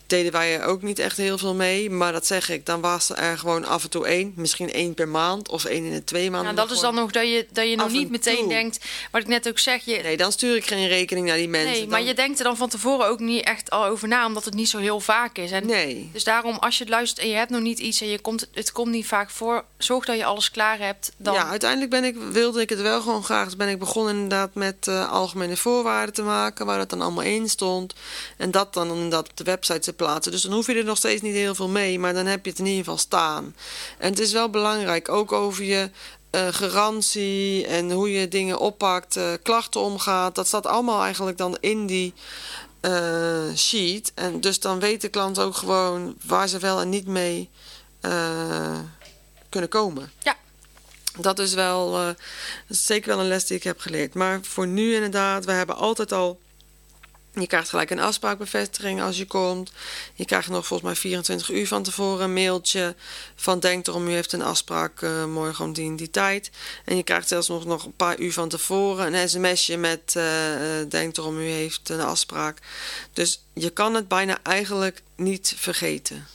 deden 0.06 0.32
wij 0.32 0.54
er 0.60 0.64
ook 0.64 0.82
niet 0.82 0.98
echt 0.98 1.16
heel 1.16 1.38
veel 1.38 1.54
mee. 1.54 1.90
Maar 1.90 2.12
dat 2.12 2.26
zeg 2.26 2.48
ik, 2.48 2.66
dan 2.66 2.80
was 2.80 3.10
er 3.10 3.38
gewoon 3.38 3.64
af 3.64 3.82
en 3.82 3.90
toe 3.90 4.06
één, 4.06 4.32
misschien 4.36 4.72
één 4.72 4.94
per 4.94 5.08
maand 5.08 5.48
of 5.48 5.64
één 5.64 5.84
in 5.84 5.92
de 5.92 6.04
twee 6.04 6.30
maanden. 6.30 6.54
Nou, 6.54 6.66
dat 6.68 6.76
is 6.76 6.82
dan 6.82 6.94
nog 6.94 7.10
dat 7.10 7.22
je, 7.22 7.46
dat 7.52 7.68
je 7.68 7.76
nog 7.76 7.90
niet 7.90 8.04
en 8.04 8.10
meteen 8.10 8.36
toe. 8.36 8.48
denkt, 8.48 8.84
wat 9.10 9.20
ik 9.20 9.28
net 9.28 9.48
ook 9.48 9.58
zeg, 9.58 9.84
je, 9.84 10.00
Nee, 10.02 10.16
dan 10.16 10.32
stuur 10.32 10.56
ik 10.56 10.66
geen 10.66 10.88
rekening 10.88 11.26
naar 11.26 11.36
die 11.36 11.48
mensen. 11.48 11.70
nee, 11.72 11.86
maar 11.86 11.98
Dan- 11.98 12.08
je 12.08 12.14
denkt 12.14 12.38
er 12.38 12.44
dan 12.44 12.56
van 12.56 12.68
tevoren 12.68 13.06
ook 13.08 13.20
niet 13.20 13.44
echt 13.44 13.70
al 13.70 13.84
over 13.84 14.08
na, 14.08 14.26
omdat 14.26 14.44
het 14.44 14.54
niet 14.54 14.68
zo 14.68 14.78
heel 14.78 15.00
vaak 15.00 15.38
is. 15.38 15.50
En 15.50 15.66
Nee. 15.66 16.10
Dus 16.12 16.24
daarom, 16.24 16.56
als 16.56 16.78
je 16.78 16.84
het 16.84 16.92
luistert 16.92 17.20
en 17.20 17.28
je 17.28 17.36
hebt 17.36 17.50
nog 17.50 17.60
niet 17.60 17.78
iets 17.78 18.00
en 18.00 18.08
je 18.08 18.18
komt, 18.18 18.48
het 18.54 18.72
komt 18.72 18.90
niet 18.92 19.06
vaak 19.06 19.30
voor, 19.30 19.64
zorg 19.78 20.04
dat 20.04 20.16
je 20.16 20.24
alles 20.24 20.50
klaar 20.50 20.78
hebt. 20.78 21.12
Dan, 21.16 21.34
Ja, 21.34 21.48
uiteindelijk 21.48 21.90
ben 21.90 22.04
ik, 22.04 22.16
wilde 22.16 22.60
ik 22.60 22.68
het 22.68 22.80
wel 22.80 23.00
gewoon 23.00 23.24
graag. 23.24 23.44
Dus 23.44 23.56
ben 23.56 23.68
ik 23.68 23.78
begonnen 23.78 24.14
inderdaad 24.14 24.54
met 24.54 24.88
eh, 24.88 25.12
algemene 25.12 25.56
voorwaarden 25.56 26.14
te 26.14 26.22
maken, 26.22 26.66
waar 26.66 26.78
dat 26.78 26.90
dan 26.90 27.00
allemaal 27.00 27.24
in 27.24 27.48
stond. 27.48 27.94
En 28.36 28.50
dat 28.50 28.74
dan 28.74 28.88
inderdaad 28.88 29.28
op 29.30 29.36
de 29.36 29.44
website 29.44 29.78
te 29.78 29.92
plaatsen. 29.92 30.32
Dus 30.32 30.42
dan 30.42 30.52
hoef 30.52 30.66
je 30.66 30.74
er 30.74 30.84
nog 30.84 30.96
steeds 30.96 31.22
niet 31.22 31.34
heel 31.34 31.54
veel 31.54 31.68
mee, 31.68 31.98
maar 31.98 32.14
dan 32.14 32.26
heb 32.26 32.44
je 32.44 32.50
het 32.50 32.58
in 32.58 32.66
ieder 32.66 32.84
geval 32.84 32.98
staan. 32.98 33.54
En 33.98 34.10
het 34.10 34.18
is 34.18 34.32
wel 34.32 34.50
belangrijk, 34.50 35.08
ook 35.08 35.32
over 35.32 35.64
je 35.64 35.90
eh, 36.30 36.46
garantie 36.50 37.66
en 37.66 37.90
hoe 37.90 38.12
je 38.12 38.28
dingen 38.28 38.58
oppakt, 38.58 39.16
eh, 39.16 39.32
klachten 39.42 39.80
omgaat. 39.80 40.34
Dat 40.34 40.46
staat 40.46 40.66
allemaal 40.66 41.02
eigenlijk 41.02 41.38
dan 41.38 41.56
in 41.60 41.86
die 41.86 42.14
sheet. 43.54 44.12
En 44.14 44.40
dus 44.40 44.60
dan 44.60 44.80
weet 44.80 45.00
de 45.00 45.08
klant 45.08 45.38
ook 45.38 45.56
gewoon 45.56 46.16
waar 46.26 46.48
ze 46.48 46.58
wel 46.58 46.80
en 46.80 46.88
niet 46.88 47.06
mee 47.06 47.50
kunnen 49.48 49.70
komen. 49.70 50.12
Ja. 50.22 50.36
Dat 51.18 51.38
is 51.38 51.54
wel 51.54 51.98
eh, 51.98 52.06
dat 52.06 52.16
is 52.68 52.86
zeker 52.86 53.08
wel 53.08 53.20
een 53.20 53.28
les 53.28 53.46
die 53.46 53.56
ik 53.56 53.62
heb 53.62 53.80
geleerd. 53.80 54.14
Maar 54.14 54.40
voor 54.42 54.66
nu 54.66 54.94
inderdaad, 54.94 55.44
we 55.44 55.52
hebben 55.52 55.76
altijd 55.76 56.12
al. 56.12 56.40
Je 57.40 57.46
krijgt 57.46 57.68
gelijk 57.68 57.90
een 57.90 58.00
afspraakbevestiging 58.00 59.02
als 59.02 59.16
je 59.18 59.26
komt. 59.26 59.72
Je 60.14 60.24
krijgt 60.24 60.48
nog 60.48 60.66
volgens 60.66 60.88
mij 60.88 60.98
24 60.98 61.50
uur 61.50 61.66
van 61.66 61.82
tevoren 61.82 62.24
een 62.24 62.32
mailtje 62.32 62.94
van 63.34 63.60
denk 63.60 63.86
erom, 63.86 64.08
u 64.08 64.12
heeft 64.12 64.32
een 64.32 64.42
afspraak 64.42 65.02
eh, 65.02 65.24
morgen 65.24 65.64
om 65.64 65.72
die 65.72 65.88
en 65.88 65.96
die 65.96 66.10
tijd. 66.10 66.50
En 66.84 66.96
je 66.96 67.02
krijgt 67.02 67.28
zelfs 67.28 67.48
nog, 67.48 67.64
nog 67.64 67.84
een 67.84 67.96
paar 67.96 68.18
uur 68.18 68.32
van 68.32 68.48
tevoren 68.48 69.14
een 69.14 69.28
sms'je 69.28 69.76
met 69.76 70.16
eh, 70.16 70.24
denk 70.88 71.16
erom, 71.16 71.38
u 71.38 71.48
heeft 71.48 71.88
een 71.88 72.00
afspraak. 72.00 72.58
Dus 73.12 73.42
je 73.52 73.70
kan 73.70 73.94
het 73.94 74.08
bijna 74.08 74.38
eigenlijk 74.42 75.02
niet 75.16 75.54
vergeten, 75.56 76.26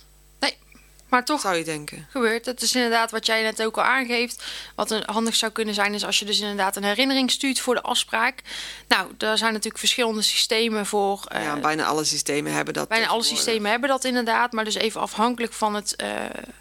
Maar 1.12 1.26
toch 1.26 1.42
zou 1.42 1.56
je 1.56 1.64
denken. 1.64 2.08
gebeurt. 2.10 2.46
Het 2.46 2.62
is 2.62 2.76
inderdaad 2.76 3.12
wat 3.12 3.26
jij 3.26 3.42
net 3.42 3.64
ook 3.64 3.78
al 3.78 3.84
aangeeft. 3.84 4.44
Wat 4.76 4.92
een 4.92 5.04
handig 5.06 5.36
zou 5.36 5.52
kunnen 5.52 5.74
zijn, 5.74 5.94
is 5.94 6.06
als 6.06 6.20
je 6.20 6.26
dus 6.26 6.40
inderdaad 6.40 6.76
een 6.76 6.84
herinnering 6.84 7.32
stuurt 7.32 7.60
voor 7.60 7.76
de 7.76 7.82
afspraak. 7.82 8.42
Nou, 8.88 9.12
daar 9.18 9.38
zijn 9.38 9.50
natuurlijk 9.52 9.80
verschillende 9.80 10.22
systemen 10.22 10.86
voor. 10.86 11.26
eh, 11.28 11.44
ja, 11.44 11.56
bijna 11.60 11.86
alle 11.86 12.04
systemen 12.04 12.54
hebben 12.54 12.74
dat. 12.74 12.88
bijna 12.88 13.08
alle 13.08 13.24
systemen 13.24 13.72
hebben 13.72 13.90
dat 13.90 14.04
inderdaad, 14.04 14.52
maar 14.52 14.64
dus 14.66 14.76
even 14.76 15.02
afhankelijk 15.02 15.54
van 15.54 15.76
het 15.76 15.96
eh, 15.96 16.10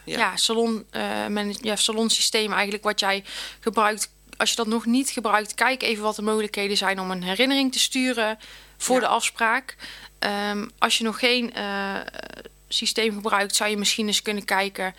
Ja. 0.05 0.19
ja. 0.19 0.37
salon, 0.37 0.85
eh, 0.91 1.52
ja, 1.52 1.76
salonsysteem 1.76 2.52
eigenlijk 2.52 2.85
wat 2.85 3.00
jij 3.00 3.25
gebruikt. 3.61 4.11
Als 4.37 4.50
je 4.50 4.56
dat 4.56 4.67
nog 4.67 4.87
niet 4.87 5.11
gebruikt, 5.11 5.55
kijk 5.55 5.82
even 5.82 6.02
wat 6.02 6.17
de 6.17 6.23
mogelijkheden 6.23 6.76
zijn 6.76 7.00
om 7.00 7.11
een 7.11 7.23
herinnering 7.23 7.73
te 7.73 7.79
sturen 7.79 8.38
voor 8.79 8.94
Ja. 8.94 9.00
de 9.00 9.06
afspraak. 9.08 9.76
Ehm, 10.19 10.69
als 10.79 10.99
je 10.99 11.05
nog 11.05 11.19
geen 11.19 11.55
eh, 11.55 11.94
systeem 12.75 13.14
gebruikt, 13.14 13.56
zou 13.56 13.70
je 13.70 13.76
misschien 13.76 14.06
eens 14.06 14.22
kunnen 14.22 14.44
kijken 14.44 14.94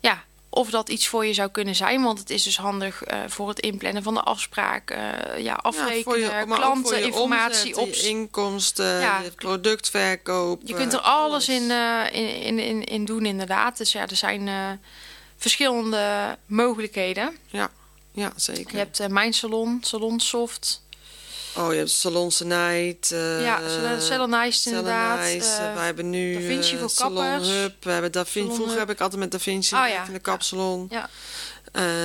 ja, 0.00 0.24
of 0.50 0.70
dat 0.70 0.88
iets 0.88 1.06
voor 1.06 1.26
je 1.26 1.34
zou 1.34 1.50
kunnen 1.50 1.74
zijn. 1.74 2.02
Want 2.02 2.18
het 2.18 2.30
is 2.30 2.42
dus 2.42 2.56
handig 2.56 3.02
eh, 3.02 3.18
voor 3.28 3.48
het 3.48 3.60
inplannen 3.60 4.02
van 4.02 4.14
de 4.14 4.20
afspraak, 4.22 4.90
eh, 4.90 4.98
ja, 4.98 5.38
Ja, 5.38 5.52
afrekenen, 5.54 6.18
je- 6.20 6.44
voor 6.46 6.56
klanten, 6.56 7.02
informatie 7.02 7.76
op. 7.76 7.88
inkomsten, 7.88 9.00
Ja. 9.00 9.22
productverkoop. 9.36 10.60
Je 10.64 10.74
kunt 10.74 10.92
er 10.92 10.98
alles 11.00 11.48
in, 11.48 11.70
eh, 11.70 12.00
in, 12.12 12.42
in, 12.42 12.58
in, 12.58 12.84
in 12.84 13.04
doen, 13.04 13.26
inderdaad. 13.26 13.76
Dus 13.76 13.92
ja, 13.92 14.06
er 14.08 14.16
zijn 14.16 14.80
verschillende 15.36 16.36
mogelijkheden. 16.46 17.36
Ja, 18.12 18.32
zeker. 18.36 18.72
Je 18.72 18.76
hebt 18.78 19.08
Mijn 19.08 19.32
Salon, 19.34 19.78
Salonsoft. 19.80 20.82
Oh, 21.56 21.72
je 21.72 21.78
hebt 21.78 21.90
Salon 21.90 22.30
Senite. 22.32 23.16
eh 23.16 23.42
ja, 23.44 23.60
Salonize 24.00 24.68
inderdaad. 24.68 25.18
Salonize, 25.18 25.62
eh, 25.62 25.74
we 25.74 25.80
hebben 25.80 26.10
nu 26.10 26.34
Da 26.34 26.40
Vinci 26.40 26.74
eh, 26.74 26.80
voor 26.80 26.90
Salon 26.90 27.14
kappers. 27.24 27.48
Hub. 27.48 27.84
We 27.84 27.90
hebben 27.90 28.12
Da 28.12 28.24
Vinci. 28.24 28.40
Salon 28.40 28.54
Vroeger 28.54 28.78
Hub. 28.78 28.86
heb 28.86 28.96
ik 28.96 29.02
altijd 29.02 29.20
met 29.20 29.30
Da 29.30 29.38
Vinci 29.38 29.74
Oh, 29.74 29.88
ja, 29.88 29.98
in 30.00 30.06
de 30.06 30.12
ja. 30.12 30.18
kapsalon. 30.18 30.90
Ja. 30.90 31.08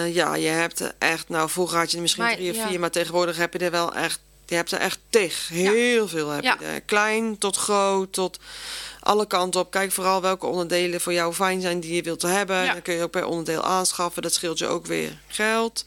Ja, 0.05 0.35
je 0.35 0.47
hebt 0.47 0.79
er 0.79 0.91
echt... 0.97 1.29
Nou, 1.29 1.49
vroeger 1.49 1.77
had 1.77 1.89
je 1.89 1.95
er 1.95 2.01
misschien 2.01 2.23
Maar, 2.23 2.35
drie 2.35 2.49
of 2.51 2.55
ja. 2.55 2.67
vier, 2.67 2.79
maar 2.79 2.91
tegenwoordig 2.91 3.37
heb 3.37 3.53
je 3.53 3.59
er 3.59 3.71
wel 3.71 3.93
echt... 3.93 4.19
Je 4.45 4.55
hebt 4.55 4.71
er 4.71 4.79
echt 4.79 4.99
tig. 5.09 5.47
Heel 5.47 6.07
veel 6.07 6.29
heb 6.29 6.43
Ja. 6.43 6.57
je 6.59 6.65
er. 6.65 6.81
Klein 6.81 7.37
tot 7.37 7.55
groot, 7.55 8.13
tot 8.13 8.39
alle 8.99 9.27
kanten 9.27 9.59
op. 9.61 9.71
Kijk 9.71 9.91
vooral 9.91 10.21
welke 10.21 10.45
onderdelen 10.45 11.01
voor 11.01 11.13
jou 11.13 11.33
fijn 11.33 11.61
zijn 11.61 11.79
die 11.79 11.95
je 11.95 12.01
wilt 12.01 12.21
hebben. 12.21 12.63
Ja. 12.63 12.73
Dan 12.73 12.81
kun 12.81 12.93
je 12.93 13.03
ook 13.03 13.11
per 13.11 13.25
onderdeel 13.25 13.63
aanschaffen. 13.63 14.21
Dat 14.21 14.33
scheelt 14.33 14.57
je 14.59 14.67
ook 14.67 14.85
weer 14.85 15.19
geld. 15.27 15.85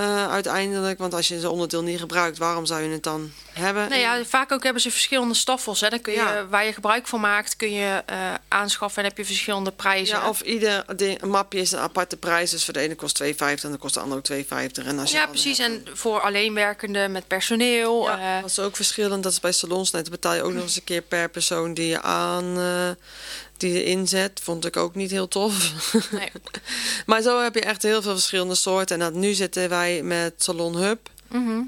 Eh, 0.00 0.30
uiteindelijk, 0.30 0.98
want 0.98 1.14
als 1.14 1.28
je 1.28 1.40
zo'n 1.40 1.50
onderdeel 1.50 1.82
niet 1.82 1.98
gebruikt, 2.00 2.38
waarom 2.38 2.66
zou 2.66 2.82
je 2.82 2.88
het 2.88 3.02
dan 3.02 3.32
hebben? 3.52 3.88
Nou 3.88 4.00
ja, 4.00 4.24
vaak 4.24 4.52
ook 4.52 4.62
hebben 4.62 4.82
ze 4.82 4.90
verschillende 4.90 5.34
staffels. 5.34 5.80
Hè. 5.80 5.88
Dan 5.88 6.00
kun 6.00 6.12
je, 6.12 6.18
Ja. 6.18 6.46
Waar 6.46 6.64
je 6.66 6.72
gebruik 6.72 7.06
van 7.06 7.20
maakt, 7.20 7.56
kun 7.56 7.72
je 7.72 8.02
eh, 8.06 8.16
aanschaffen 8.48 9.02
en 9.02 9.08
heb 9.08 9.18
je 9.18 9.24
verschillende 9.24 9.70
prijzen. 9.70 10.16
Ja, 10.18 10.28
of 10.28 10.40
ieder 10.40 10.84
ding- 10.96 11.22
mapje 11.22 11.60
is 11.60 11.72
een 11.72 11.78
aparte 11.78 12.16
prijs. 12.16 12.50
Dus 12.50 12.64
voor 12.64 12.74
de 12.74 12.80
ene 12.80 12.94
kost 12.94 13.22
2,50 13.22 13.28
en 13.64 13.72
de 13.72 13.76
kost 13.78 13.94
de 13.94 14.00
andere 14.00 14.20
ook 14.20 14.26
2,50. 14.26 14.86
En 14.86 14.98
als 14.98 15.10
je 15.10 15.16
ja, 15.16 15.22
dan 15.22 15.30
precies. 15.32 15.58
hebt- 15.58 15.88
En 15.88 15.96
voor 15.96 16.20
alleenwerkenden 16.20 17.12
met 17.12 17.26
personeel. 17.26 18.04
Ja, 18.04 18.18
eh, 18.36 18.40
dat 18.40 18.50
is 18.50 18.58
ook 18.58 18.76
verschillend. 18.76 19.22
Dat 19.22 19.32
is 19.32 19.40
bij 19.40 19.52
salons. 19.52 19.90
net 19.90 20.10
betaal 20.10 20.34
je 20.34 20.42
ook 20.42 20.52
nog 20.52 20.62
eens 20.62 20.76
een 20.76 20.84
keer 20.84 21.02
per 21.02 21.28
persoon 21.28 21.74
die 21.74 21.86
je 21.86 22.02
aan... 22.02 22.58
die 23.60 23.72
je 23.72 23.84
inzet. 23.84 24.40
Vond 24.42 24.66
ik 24.66 24.76
ook 24.76 24.94
niet 24.94 25.10
heel 25.10 25.28
tof. 25.28 25.72
nee. 26.10 26.30
maar 27.06 27.22
zo 27.22 27.42
heb 27.42 27.54
je 27.54 27.60
echt 27.60 27.82
heel 27.82 28.02
veel 28.02 28.12
verschillende 28.12 28.54
soorten. 28.54 29.00
En 29.00 29.12
dat, 29.12 29.20
nu 29.20 29.32
zitten 29.34 29.68
wij 29.68 30.02
met 30.02 30.34
Salon 30.36 30.76
Hub. 30.76 31.08
Mhm. 31.28 31.60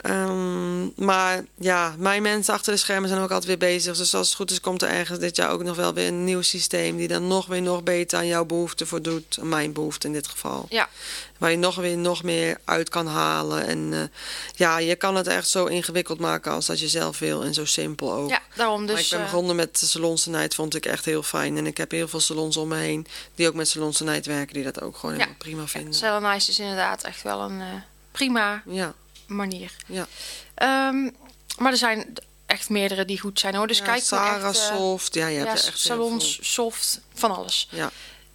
Ehm, 0.00 0.85
maar 0.96 1.44
ja, 1.54 1.94
mijn 1.98 2.22
mensen 2.22 2.54
achter 2.54 2.72
de 2.72 2.78
schermen 2.78 3.08
zijn 3.08 3.20
ook 3.20 3.30
altijd 3.30 3.46
weer 3.46 3.70
bezig. 3.70 3.96
Dus 3.96 4.14
als 4.14 4.26
het 4.26 4.36
goed 4.36 4.50
is, 4.50 4.60
komt 4.60 4.82
er 4.82 4.88
ergens 4.88 5.18
dit 5.18 5.36
jaar 5.36 5.50
ook 5.50 5.62
nog 5.62 5.76
wel 5.76 5.94
weer 5.94 6.08
een 6.08 6.24
nieuw 6.24 6.42
systeem... 6.42 6.96
die 6.96 7.08
dan 7.08 7.26
nog 7.26 7.46
weer 7.46 7.62
nog 7.62 7.82
beter 7.82 8.18
aan 8.18 8.26
jouw 8.26 8.44
behoefte 8.44 8.86
voldoet. 8.86 9.38
Mijn 9.42 9.72
behoefte 9.72 10.06
in 10.06 10.12
dit 10.12 10.26
geval. 10.26 10.66
Ja. 10.68 10.88
Waar 11.38 11.50
je 11.50 11.56
nog 11.56 11.74
weer 11.76 11.96
nog 11.96 12.22
meer 12.22 12.58
uit 12.64 12.88
kan 12.88 13.06
halen. 13.06 13.66
En 13.66 13.88
eh, 13.92 14.00
ja, 14.54 14.78
je 14.78 14.96
kan 14.96 15.14
het 15.16 15.26
echt 15.26 15.48
zo 15.48 15.64
ingewikkeld 15.66 16.18
maken 16.18 16.52
als 16.52 16.66
dat 16.66 16.80
je 16.80 16.88
zelf 16.88 17.18
wil. 17.18 17.44
En 17.44 17.54
zo 17.54 17.64
simpel 17.64 18.12
ook. 18.12 18.28
ja, 18.30 18.40
daarom 18.54 18.84
maar 18.84 18.94
dus... 18.94 19.04
ik 19.04 19.10
ben 19.10 19.18
eh, 19.18 19.24
begonnen 19.24 19.56
met 19.56 19.80
de 19.80 19.86
salonsenheid, 19.86 20.54
vond 20.54 20.74
ik 20.74 20.86
echt 20.86 21.04
heel 21.04 21.22
fijn. 21.22 21.56
En 21.56 21.66
ik 21.66 21.76
heb 21.76 21.90
heel 21.90 22.08
veel 22.08 22.20
salons 22.20 22.56
om 22.56 22.68
me 22.68 22.76
heen 22.76 23.06
die 23.34 23.48
ook 23.48 23.54
met 23.54 23.68
salonsenheid 23.68 24.26
werken... 24.26 24.54
die 24.54 24.64
dat 24.64 24.80
ook 24.80 24.96
gewoon 24.96 25.14
Ja. 25.14 25.20
helemaal 25.20 25.38
prima 25.38 25.66
vinden. 25.66 25.94
Salonize 25.94 26.50
is 26.50 26.58
inderdaad 26.58 27.02
echt 27.02 27.22
wel 27.22 27.40
een 27.40 27.60
eh, 27.60 27.66
prima 28.12 28.62
Ja, 28.66 28.94
manier. 29.26 29.72
ja. 29.86 30.06
Ehm, 30.54 31.10
maar 31.58 31.72
er 31.72 31.78
zijn 31.78 32.14
echt 32.46 32.68
meerdere 32.68 33.04
die 33.04 33.20
goed 33.20 33.40
zijn 33.40 33.54
hoor. 33.54 33.66
Dus 33.66 33.78
ja, 33.78 33.84
kijk 33.84 34.02
Sarah 34.02 34.48
echt, 34.48 34.56
eh, 34.56 34.76
Soft. 34.76 35.14
Ja, 35.14 35.26
je 35.26 35.38
hebt 35.38 35.46
ja, 35.46 35.56
er 35.56 35.66
echt 35.66 35.78
salons, 35.78 36.38
soft, 36.52 37.00
van 37.14 37.36
alles. 37.36 37.68
Ja. 37.70 37.90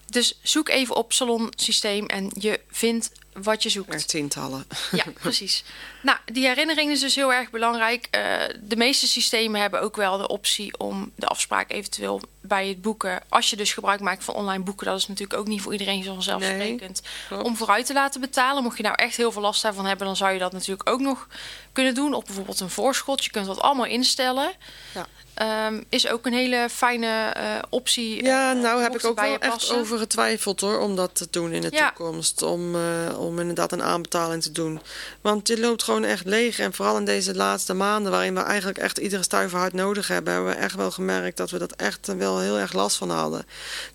Dus 0.05 0.39
zoek 0.41 0.69
even 0.69 0.95
op 0.95 1.13
salonsysteem 1.13 2.05
en 2.05 2.31
je 2.39 2.59
vindt 2.69 3.11
wat 3.33 3.63
je 3.63 3.69
zoekt. 3.69 3.93
Er 3.93 4.05
tientallen. 4.05 4.65
Ja, 4.91 5.03
precies. 5.21 5.63
Nou, 6.01 6.17
die 6.25 6.47
herinnering 6.47 6.91
is 6.91 6.99
dus 6.99 7.15
heel 7.15 7.33
erg 7.33 7.49
belangrijk. 7.49 8.07
Eh, 8.11 8.43
de 8.61 8.75
meeste 8.75 9.07
systemen 9.07 9.61
hebben 9.61 9.81
ook 9.81 9.95
wel 9.95 10.17
de 10.17 10.27
optie 10.27 10.77
om 10.77 11.11
de 11.15 11.25
afspraak 11.25 11.71
eventueel 11.71 12.21
bij 12.41 12.67
het 12.67 12.81
boeken, 12.81 13.21
als 13.29 13.49
je 13.49 13.55
dus 13.55 13.73
gebruik 13.73 13.99
maakt 13.99 14.23
van 14.23 14.33
online 14.33 14.63
boeken, 14.63 14.85
dat 14.85 14.97
is 14.97 15.07
natuurlijk 15.07 15.39
ook 15.39 15.47
niet 15.47 15.61
voor 15.61 15.71
iedereen 15.71 16.03
vanzelfsprekend, 16.03 17.01
klopt. 17.27 17.43
om 17.43 17.55
vooruit 17.57 17.85
te 17.85 17.93
laten 17.93 18.21
betalen. 18.21 18.63
Mocht 18.63 18.77
je 18.77 18.83
nou 18.83 18.95
echt 18.95 19.15
heel 19.17 19.31
veel 19.31 19.41
last 19.41 19.61
daarvan 19.61 19.85
hebben, 19.85 20.05
dan 20.07 20.15
zou 20.15 20.31
je 20.33 20.39
dat 20.39 20.51
natuurlijk 20.51 20.89
ook 20.89 20.99
nog 20.99 21.27
kunnen 21.71 21.93
doen. 21.95 22.13
Op 22.13 22.25
bijvoorbeeld 22.25 22.59
een 22.59 22.69
voorschot. 22.69 23.23
Je 23.23 23.29
kunt 23.31 23.45
dat 23.45 23.59
allemaal 23.59 23.85
instellen. 23.85 24.51
Ja. 24.93 25.07
Ehm, 25.33 25.81
is 25.89 26.07
ook 26.07 26.25
een 26.25 26.33
hele 26.33 26.67
fijne 26.71 27.07
eh, 27.07 27.43
optie. 27.69 28.23
Ja, 28.23 28.51
eh, 28.55 28.61
nou 28.61 28.81
heb 28.81 28.95
ik 28.95 29.05
ook 29.05 29.19
wel 29.19 29.37
echt 29.37 29.71
over 29.73 29.97
getwijfeld 29.97 30.59
hoor, 30.61 30.79
om 30.79 30.95
dat 30.95 31.15
te 31.15 31.27
doen 31.31 31.51
in 31.51 31.61
de 31.61 31.67
Ja. 31.71 31.87
toekomst. 31.91 32.41
Om, 32.41 32.75
eh, 32.75 33.19
om 33.19 33.39
inderdaad 33.39 33.71
een 33.71 33.83
aanbetaling 33.83 34.43
te 34.43 34.51
doen. 34.51 34.81
Want 35.21 35.47
je 35.47 35.59
loopt 35.59 35.83
gewoon 35.83 36.03
echt 36.03 36.25
leeg. 36.25 36.59
En 36.59 36.73
vooral 36.73 36.97
in 36.97 37.05
deze 37.05 37.35
laatste 37.35 37.73
maanden, 37.73 38.11
waarin 38.11 38.33
we 38.35 38.41
eigenlijk 38.41 38.77
echt 38.77 38.97
iedere 38.97 39.23
stuiver 39.23 39.59
hard 39.59 39.73
nodig 39.73 40.07
hebben, 40.07 40.33
hebben 40.33 40.51
we 40.51 40.57
echt 40.57 40.75
wel 40.75 40.91
gemerkt 40.91 41.37
dat 41.37 41.49
we 41.51 41.57
dat 41.59 41.71
echt 41.71 42.09
eh, 42.09 42.15
wel 42.33 42.39
heel 42.41 42.57
erg 42.59 42.73
last 42.73 42.97
van 42.97 43.09
hadden. 43.09 43.45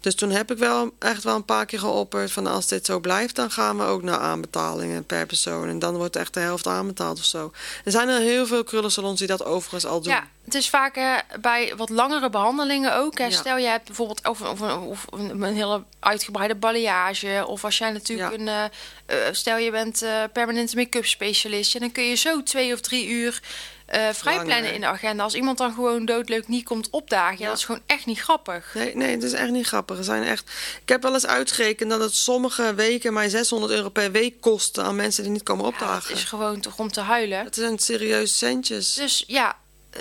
Dus 0.01 0.15
toen 0.15 0.31
heb 0.31 0.51
ik 0.51 0.59
wel 0.59 0.91
echt 0.99 1.25
wel 1.25 1.35
een 1.35 1.45
paar 1.45 1.67
keer 1.67 1.79
geopperd 1.79 2.33
van 2.33 2.47
als 2.47 2.67
dit 2.67 2.87
zo 2.87 3.01
blijft, 3.01 3.35
dan 3.37 3.51
gaan 3.51 3.79
we 3.79 3.85
ook 3.85 4.03
naar 4.03 4.19
aanbetalingen 4.19 5.05
per 5.05 5.27
persoon. 5.27 5.69
En 5.69 5.79
dan 5.79 5.97
wordt 5.97 6.17
echt 6.17 6.35
de 6.35 6.41
helft 6.41 6.67
aanbetaald 6.67 7.19
of 7.19 7.25
zo. 7.25 7.53
Er 7.85 7.91
zijn 7.93 8.09
er 8.09 8.21
heel 8.21 8.47
veel 8.47 8.65
krullensalons 8.65 9.19
die 9.19 9.29
dat 9.29 9.45
overigens 9.45 9.87
al 9.87 10.01
doen. 10.01 10.13
Ja, 10.13 10.29
het 10.45 10.55
is 10.55 10.69
vaak 10.69 10.97
eh, 10.97 11.15
bij 11.41 11.73
wat 11.77 11.89
langere 11.89 12.31
behandelingen 12.31 12.97
ook. 12.97 13.19
Hè. 13.19 13.25
Ja. 13.25 13.31
Stel 13.31 13.57
je 13.57 13.67
hebt 13.67 13.87
bijvoorbeeld 13.87 14.29
of, 14.29 14.41
of, 14.41 14.61
of 14.63 15.05
een, 15.11 15.43
een 15.43 15.55
hele 15.55 15.83
uitgebreide 16.01 16.55
balayage. 16.55 17.45
Of 17.47 17.65
als 17.65 17.79
jij 17.79 17.91
natuurlijk 17.91 18.31
Ja. 18.33 18.39
een... 18.39 18.71
eh, 19.07 19.27
eh, 19.27 19.35
stel 19.35 19.57
je 19.57 19.71
bent 19.71 20.05
permanente 20.33 20.77
make-up 20.77 21.07
specialist. 21.07 21.73
Ja, 21.73 21.81
dan 21.81 21.93
kun 21.93 22.05
je 22.05 22.15
zo 22.15 22.43
twee 22.43 22.73
of 22.73 22.81
drie 22.81 23.09
uur 23.09 23.41
eh 23.87 24.09
vrijplannen 24.13 24.75
in 24.75 24.81
de 24.81 24.87
agenda. 24.87 25.23
Als 25.23 25.35
iemand 25.35 25.59
dan 25.59 25.75
gewoon 25.75 26.05
doodleuk 26.05 26.49
niet 26.49 26.65
komt 26.65 26.91
opdagen. 26.91 27.37
Ja, 27.39 27.43
Ja. 27.43 27.49
dat 27.49 27.57
is 27.59 27.65
gewoon 27.65 27.83
echt 27.87 28.07
niet 28.07 28.21
grappig. 28.21 28.75
Nee, 28.75 28.97
nee, 28.97 29.11
het 29.11 29.23
is 29.23 29.33
echt 29.33 29.51
niet 29.51 29.67
grappig. 29.67 29.99
Er 29.99 30.05
zijn 30.05 30.23
echt... 30.23 30.51
Ik 30.83 30.89
heb 30.89 31.03
wel 31.03 31.15
eens 31.15 31.27
uitgerekend 31.27 31.91
dat 31.91 32.01
het 32.01 32.15
sommige 32.15 32.75
weken 32.75 33.13
mij 33.13 33.29
600 33.29 33.73
euro 33.73 33.89
per 33.89 34.11
week 34.13 34.41
kost 34.41 34.79
aan 34.79 34.97
mensen 34.97 35.23
die 35.23 35.33
niet 35.33 35.43
komen 35.43 35.65
opdagen. 35.65 36.09
dat 36.09 36.19
is 36.19 36.25
gewoon 36.25 36.61
toch 36.61 36.79
om 36.79 36.93
te 36.93 37.01
huilen. 37.01 37.45
Het 37.45 37.55
zijn 37.55 37.79
serieuze 37.79 38.35
centjes. 38.35 38.95
Dus 38.95 39.25
ja, 39.27 39.57
eh, 39.91 40.01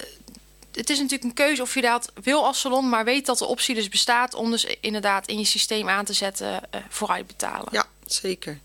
het 0.71 0.89
is 0.89 0.97
natuurlijk 0.97 1.23
een 1.23 1.33
keuze 1.33 1.61
of 1.61 1.73
je 1.73 1.81
dat 1.81 2.11
wil 2.23 2.45
als 2.45 2.59
salon, 2.59 2.89
maar 2.89 3.03
weet 3.05 3.25
dat 3.25 3.37
de 3.37 3.45
optie 3.45 3.75
dus 3.75 3.89
bestaat 3.89 4.33
om 4.33 4.51
dus 4.51 4.65
inderdaad 4.81 5.27
in 5.27 5.37
je 5.39 5.45
systeem 5.45 5.89
aan 5.89 6.05
te 6.05 6.13
zetten 6.13 6.61
eh 6.71 6.79
vooruit 6.89 7.27
betalen. 7.27 7.67
Ja, 7.71 7.85
zeker. 8.05 8.59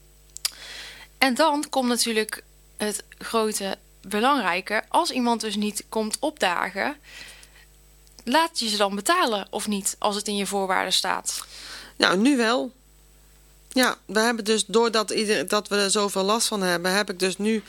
En 1.18 1.34
dan 1.34 1.64
komt 1.70 1.88
natuurlijk 1.88 2.42
het 2.76 3.02
grote 3.18 3.78
belangrijke. 4.00 4.82
Als 4.88 5.10
iemand 5.10 5.40
dus 5.40 5.56
niet 5.56 5.84
komt 5.88 6.16
opdagen, 6.18 6.96
laat 8.24 8.58
je 8.58 8.68
ze 8.68 8.76
dan 8.76 8.94
betalen 8.94 9.46
of 9.50 9.68
niet 9.68 9.96
als 9.98 10.16
het 10.16 10.28
in 10.28 10.36
je 10.36 10.46
voorwaarden 10.46 10.92
staat? 10.92 11.44
Nou, 11.96 12.16
nu 12.18 12.36
wel. 12.36 12.72
Ja, 13.72 13.96
we 14.06 14.20
hebben 14.20 14.44
dus 14.44 14.64
doordat 14.66 15.10
ieder, 15.10 15.48
dat 15.48 15.68
we 15.68 15.76
er 15.76 15.90
zoveel 15.90 16.22
last 16.22 16.48
van 16.48 16.62
hebben, 16.62 16.92
heb 16.92 17.10
ik 17.10 17.18
dus 17.18 17.36
nu 17.38 17.62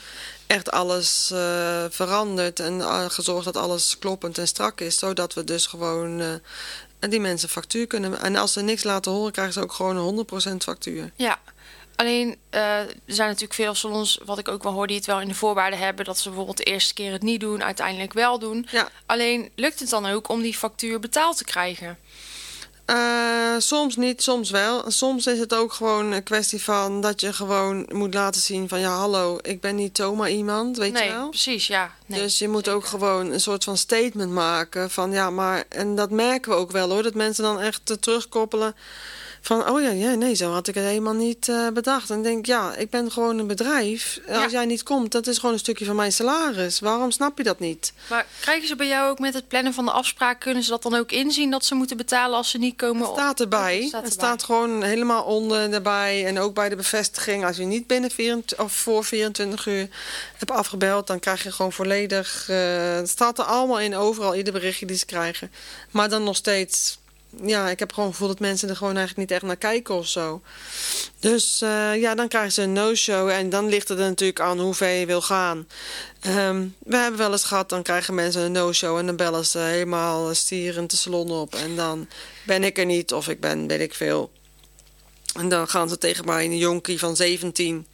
echt 0.46 0.70
alles 0.70 1.30
eh, 1.30 1.84
veranderd 1.90 2.60
en 2.60 2.80
eh, 2.80 3.04
gezorgd 3.08 3.44
dat 3.44 3.56
alles 3.56 3.98
kloppend 3.98 4.38
en 4.38 4.48
strak 4.48 4.80
is, 4.80 4.98
zodat 4.98 5.34
we 5.34 5.44
dus 5.44 5.66
gewoon 5.66 6.20
eh, 6.20 7.10
die 7.10 7.20
mensen 7.20 7.48
factuur 7.48 7.86
kunnen. 7.86 8.20
En 8.20 8.36
als 8.36 8.52
ze 8.52 8.60
niks 8.60 8.82
laten 8.82 9.12
horen, 9.12 9.32
krijgen 9.32 9.54
ze 9.54 9.60
ook 9.60 9.72
gewoon 9.72 9.96
een 9.96 10.52
100% 10.52 10.56
factuur. 10.56 11.10
Ja. 11.16 11.38
Alleen, 12.02 12.36
eh, 12.50 12.78
er 12.78 12.94
zijn 13.06 13.28
natuurlijk 13.28 13.54
veel 13.54 13.74
salons, 13.74 14.20
wat 14.24 14.38
ik 14.38 14.48
ook 14.48 14.62
wel 14.62 14.72
hoor, 14.72 14.86
die 14.86 14.96
het 14.96 15.06
wel 15.06 15.20
in 15.20 15.28
de 15.28 15.34
voorwaarden 15.34 15.78
hebben. 15.78 16.04
Dat 16.04 16.18
ze 16.18 16.28
bijvoorbeeld 16.28 16.56
de 16.56 16.64
eerste 16.64 16.94
keer 16.94 17.12
het 17.12 17.22
niet 17.22 17.40
doen, 17.40 17.62
uiteindelijk 17.62 18.12
wel 18.12 18.38
doen. 18.38 18.66
Ja. 18.70 18.88
Alleen, 19.06 19.50
lukt 19.54 19.80
het 19.80 19.90
dan 19.90 20.06
ook 20.06 20.28
om 20.28 20.42
die 20.42 20.54
factuur 20.54 21.00
betaald 21.00 21.36
te 21.36 21.44
krijgen? 21.44 21.98
Eh, 22.84 23.54
soms 23.58 23.96
niet, 23.96 24.22
soms 24.22 24.50
wel. 24.50 24.90
Soms 24.90 25.26
is 25.26 25.38
het 25.38 25.54
ook 25.54 25.72
gewoon 25.72 26.12
een 26.12 26.22
kwestie 26.22 26.62
van 26.62 27.00
dat 27.00 27.20
je 27.20 27.32
gewoon 27.32 27.88
moet 27.92 28.14
laten 28.14 28.40
zien 28.40 28.68
van 28.68 28.80
ja, 28.80 28.96
hallo, 28.96 29.38
ik 29.42 29.60
ben 29.60 29.74
niet 29.74 29.96
zomaar 29.96 30.30
iemand, 30.30 30.76
weet 30.76 30.92
nee, 30.92 31.04
je 31.04 31.12
wel? 31.12 31.28
precies, 31.28 31.66
ja. 31.66 31.94
Nee, 32.06 32.20
dus 32.20 32.38
je 32.38 32.48
moet 32.48 32.68
ook 32.68 32.84
gewoon 32.84 33.30
een 33.30 33.40
soort 33.40 33.64
van 33.64 33.76
statement 33.76 34.32
maken 34.32 34.90
van 34.90 35.12
ja, 35.12 35.30
maar 35.30 35.64
en 35.68 35.94
dat 35.94 36.10
merken 36.10 36.50
we 36.50 36.56
ook 36.56 36.70
wel 36.70 36.90
hoor, 36.90 37.02
dat 37.02 37.14
mensen 37.14 37.44
dan 37.44 37.60
echt 37.60 37.90
eh, 37.90 37.96
terugkoppelen 37.96 38.74
van 39.44 39.68
oh 39.70 39.80
ja, 39.82 39.90
ja, 39.90 40.14
nee, 40.14 40.34
zo 40.34 40.52
had 40.52 40.68
ik 40.68 40.74
het 40.74 40.84
helemaal 40.84 41.12
niet 41.14 41.48
eh, 41.48 41.68
bedacht. 41.68 42.10
En 42.10 42.22
denk 42.22 42.46
ja, 42.46 42.74
ik 42.74 42.90
ben 42.90 43.10
gewoon 43.10 43.38
een 43.38 43.46
bedrijf. 43.46 44.20
Ja. 44.26 44.42
Als 44.42 44.52
jij 44.52 44.64
niet 44.64 44.82
komt, 44.82 45.12
dat 45.12 45.26
is 45.26 45.36
gewoon 45.38 45.52
een 45.52 45.58
stukje 45.58 45.84
van 45.84 45.96
mijn 45.96 46.12
salaris. 46.12 46.80
Waarom 46.80 47.10
snap 47.10 47.38
je 47.38 47.44
dat 47.44 47.58
niet? 47.58 47.92
Maar 48.10 48.26
krijgen 48.40 48.68
ze 48.68 48.76
bij 48.76 48.86
jou 48.86 49.10
ook 49.10 49.18
met 49.18 49.34
het 49.34 49.48
plannen 49.48 49.74
van 49.74 49.84
de 49.84 49.90
afspraak, 49.90 50.40
kunnen 50.40 50.62
ze 50.62 50.70
dat 50.70 50.82
dan 50.82 50.94
ook 50.94 51.12
inzien 51.12 51.50
dat 51.50 51.64
ze 51.64 51.74
moeten 51.74 51.96
betalen 51.96 52.36
als 52.36 52.50
ze 52.50 52.58
niet 52.58 52.76
komen? 52.76 53.02
Het 53.06 53.12
staat 53.14 53.40
erbij. 53.40 53.78
Het 53.78 53.88
staat 53.88 54.12
staat 54.12 54.42
gewoon 54.42 54.82
helemaal 54.82 55.22
onder 55.22 55.72
erbij. 55.72 56.26
En 56.26 56.38
ook 56.38 56.54
bij 56.54 56.68
de 56.68 56.76
bevestiging. 56.76 57.44
Als 57.44 57.56
je 57.56 57.64
niet 57.64 57.86
binnen 57.86 58.10
24, 58.10 58.60
of 58.66 58.72
voor 58.72 59.04
24 59.04 59.66
uur 59.66 59.88
hebt 60.36 60.50
afgebeld, 60.50 61.06
dan 61.06 61.18
krijg 61.20 61.42
je 61.42 61.52
gewoon 61.52 61.72
volledig. 61.72 62.46
eh, 62.48 62.94
het 62.94 63.08
staat 63.08 63.38
er 63.38 63.44
allemaal 63.44 63.80
in, 63.80 63.96
overal, 63.96 64.34
ieder 64.34 64.52
berichtje 64.52 64.86
die 64.86 64.96
ze 64.96 65.06
krijgen. 65.06 65.50
Maar 65.90 66.08
dan 66.08 66.22
nog 66.24 66.36
steeds. 66.36 67.00
Ja, 67.40 67.68
ik 67.68 67.78
heb 67.78 67.92
gewoon 67.92 68.08
het 68.08 68.18
gevoel 68.18 68.32
dat 68.32 68.42
mensen 68.42 68.68
er 68.68 68.76
gewoon 68.76 68.96
eigenlijk 68.96 69.28
niet 69.28 69.38
echt 69.38 69.46
naar 69.46 69.72
kijken 69.72 69.94
of 69.94 70.06
zo. 70.06 70.42
Dus 71.20 71.62
eh, 71.62 72.00
ja, 72.00 72.14
dan 72.14 72.28
krijgen 72.28 72.52
ze 72.52 72.62
een 72.62 72.72
no-show. 72.72 73.28
En 73.28 73.50
dan 73.50 73.68
ligt 73.68 73.88
het 73.88 73.98
er 73.98 74.08
natuurlijk 74.08 74.40
aan 74.40 74.60
hoe 74.60 74.74
ver 74.74 74.90
je 74.90 75.06
wil 75.06 75.22
gaan. 75.22 75.68
Ehm, 76.20 76.66
we 76.78 76.96
hebben 76.96 77.18
wel 77.18 77.32
eens 77.32 77.44
gehad, 77.44 77.68
dan 77.68 77.82
krijgen 77.82 78.14
mensen 78.14 78.42
een 78.42 78.52
no-show. 78.52 78.98
En 78.98 79.06
dan 79.06 79.16
bellen 79.16 79.46
ze 79.46 79.58
helemaal 79.58 80.34
stierend 80.34 80.90
de 80.90 80.96
salon 80.96 81.30
op. 81.30 81.54
En 81.54 81.76
dan 81.76 82.08
ben 82.44 82.64
ik 82.64 82.78
er 82.78 82.86
niet 82.86 83.12
of 83.12 83.28
ik 83.28 83.40
ben, 83.40 83.66
weet 83.66 83.80
ik 83.80 83.94
veel. 83.94 84.30
En 85.34 85.48
dan 85.48 85.68
gaan 85.68 85.88
ze 85.88 85.98
tegen 85.98 86.24
mij, 86.24 86.44
een 86.44 86.58
jonkie 86.58 86.98
van 86.98 87.16
17, 87.16 87.86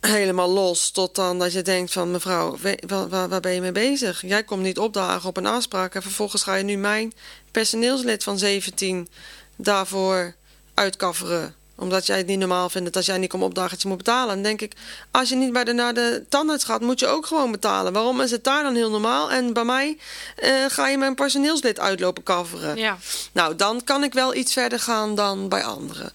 helemaal 0.00 0.50
los. 0.50 0.90
Tot 0.90 1.14
dan 1.14 1.38
dat 1.38 1.52
je 1.52 1.62
denkt 1.62 1.92
van, 1.92 2.10
mevrouw, 2.10 2.56
waar, 2.86 3.08
waar, 3.08 3.28
waar 3.28 3.40
ben 3.40 3.52
je 3.52 3.60
mee 3.60 3.72
bezig? 3.72 4.22
Jij 4.26 4.44
komt 4.44 4.62
niet 4.62 4.78
opdagen 4.78 5.28
op 5.28 5.36
een 5.36 5.46
afspraak. 5.46 5.94
En 5.94 6.02
vervolgens 6.02 6.42
ga 6.42 6.54
je 6.54 6.64
nu 6.64 6.76
mijn 6.76 7.12
personeelslid 7.58 8.22
van 8.22 8.38
17 8.38 9.08
daarvoor 9.56 10.34
uitkafferen 10.74 11.54
omdat 11.78 12.06
jij 12.06 12.16
het 12.16 12.26
niet 12.26 12.38
normaal 12.38 12.70
vindt 12.70 12.86
dat 12.86 12.96
als 12.96 13.06
jij 13.06 13.18
niet 13.18 13.30
komt 13.30 13.42
opdagen 13.42 13.70
dat 13.70 13.82
je 13.82 13.88
moet 13.88 13.96
betalen. 13.96 14.34
Dan 14.34 14.42
denk 14.42 14.60
ik, 14.60 14.72
als 15.10 15.28
je 15.28 15.36
niet 15.36 15.52
bij 15.52 15.64
de, 15.64 15.72
naar 15.72 15.94
de 15.94 16.24
tandarts 16.28 16.64
gaat, 16.64 16.80
moet 16.80 17.00
je 17.00 17.06
ook 17.06 17.26
gewoon 17.26 17.52
betalen. 17.52 17.92
Waarom 17.92 18.20
is 18.20 18.30
het 18.30 18.44
daar 18.44 18.62
dan 18.62 18.74
heel 18.74 18.90
normaal? 18.90 19.30
En 19.30 19.52
bij 19.52 19.64
mij 19.64 19.98
eh, 20.36 20.64
ga 20.68 20.88
je 20.88 20.98
mijn 20.98 21.14
personeelslid 21.14 21.80
uitlopen 21.80 22.22
kafferen. 22.22 22.76
Ja, 22.76 22.98
Nou, 23.32 23.56
dan 23.56 23.84
kan 23.84 24.04
ik 24.04 24.12
wel 24.12 24.34
iets 24.34 24.52
verder 24.52 24.80
gaan 24.80 25.14
dan 25.14 25.48
bij 25.48 25.64
anderen. 25.64 26.12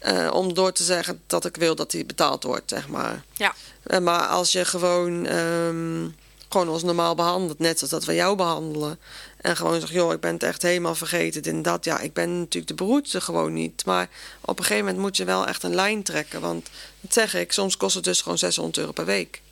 Eh, 0.00 0.30
om 0.32 0.54
door 0.54 0.72
te 0.72 0.82
zeggen 0.82 1.22
dat 1.26 1.44
ik 1.44 1.56
wil 1.56 1.74
dat 1.74 1.90
die 1.90 2.04
betaald 2.04 2.42
wordt, 2.42 2.70
zeg 2.70 2.88
maar. 2.88 3.24
ja. 3.32 3.54
Eh, 3.82 3.98
maar 3.98 4.26
als 4.26 4.52
je 4.52 4.64
gewoon, 4.64 5.26
ehm, 5.26 6.08
gewoon 6.48 6.68
ons 6.68 6.82
normaal 6.82 7.14
behandelt, 7.14 7.58
net 7.58 7.78
zoals 7.78 7.92
dat 7.92 8.04
we 8.04 8.14
jou 8.14 8.36
behandelen. 8.36 8.98
En 9.46 9.56
gewoon 9.56 9.80
zegt, 9.80 9.92
joh, 9.92 10.12
ik 10.12 10.20
ben 10.20 10.32
het 10.32 10.42
echt 10.42 10.62
helemaal 10.62 10.94
vergeten. 10.94 11.42
En 11.42 11.62
dat. 11.62 11.84
Ja, 11.84 12.00
ik 12.00 12.12
ben 12.12 12.38
natuurlijk 12.38 12.66
de 12.66 12.74
beroerte 12.74 13.20
gewoon 13.20 13.52
niet. 13.52 13.84
Maar 13.84 14.08
op 14.40 14.58
een 14.58 14.64
gegeven 14.64 14.84
moment 14.84 15.02
moet 15.02 15.16
je 15.16 15.24
wel 15.24 15.46
echt 15.46 15.62
een 15.62 15.74
lijn 15.74 16.02
trekken. 16.02 16.40
Want, 16.40 16.70
dat 17.00 17.12
zeg 17.12 17.34
ik, 17.34 17.52
soms 17.52 17.76
kost 17.76 17.94
het 17.94 18.04
dus 18.04 18.20
gewoon 18.20 18.38
600 18.38 18.78
euro 18.78 18.92
per 18.92 19.04
week. 19.04 19.42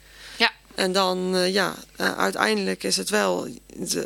En 0.75 0.93
dan, 0.93 1.35
eh, 1.37 1.53
ja, 1.53 1.75
eh, 1.97 2.19
uiteindelijk 2.19 2.83
is 2.83 2.97
het 2.97 3.11
wel, 3.11 3.49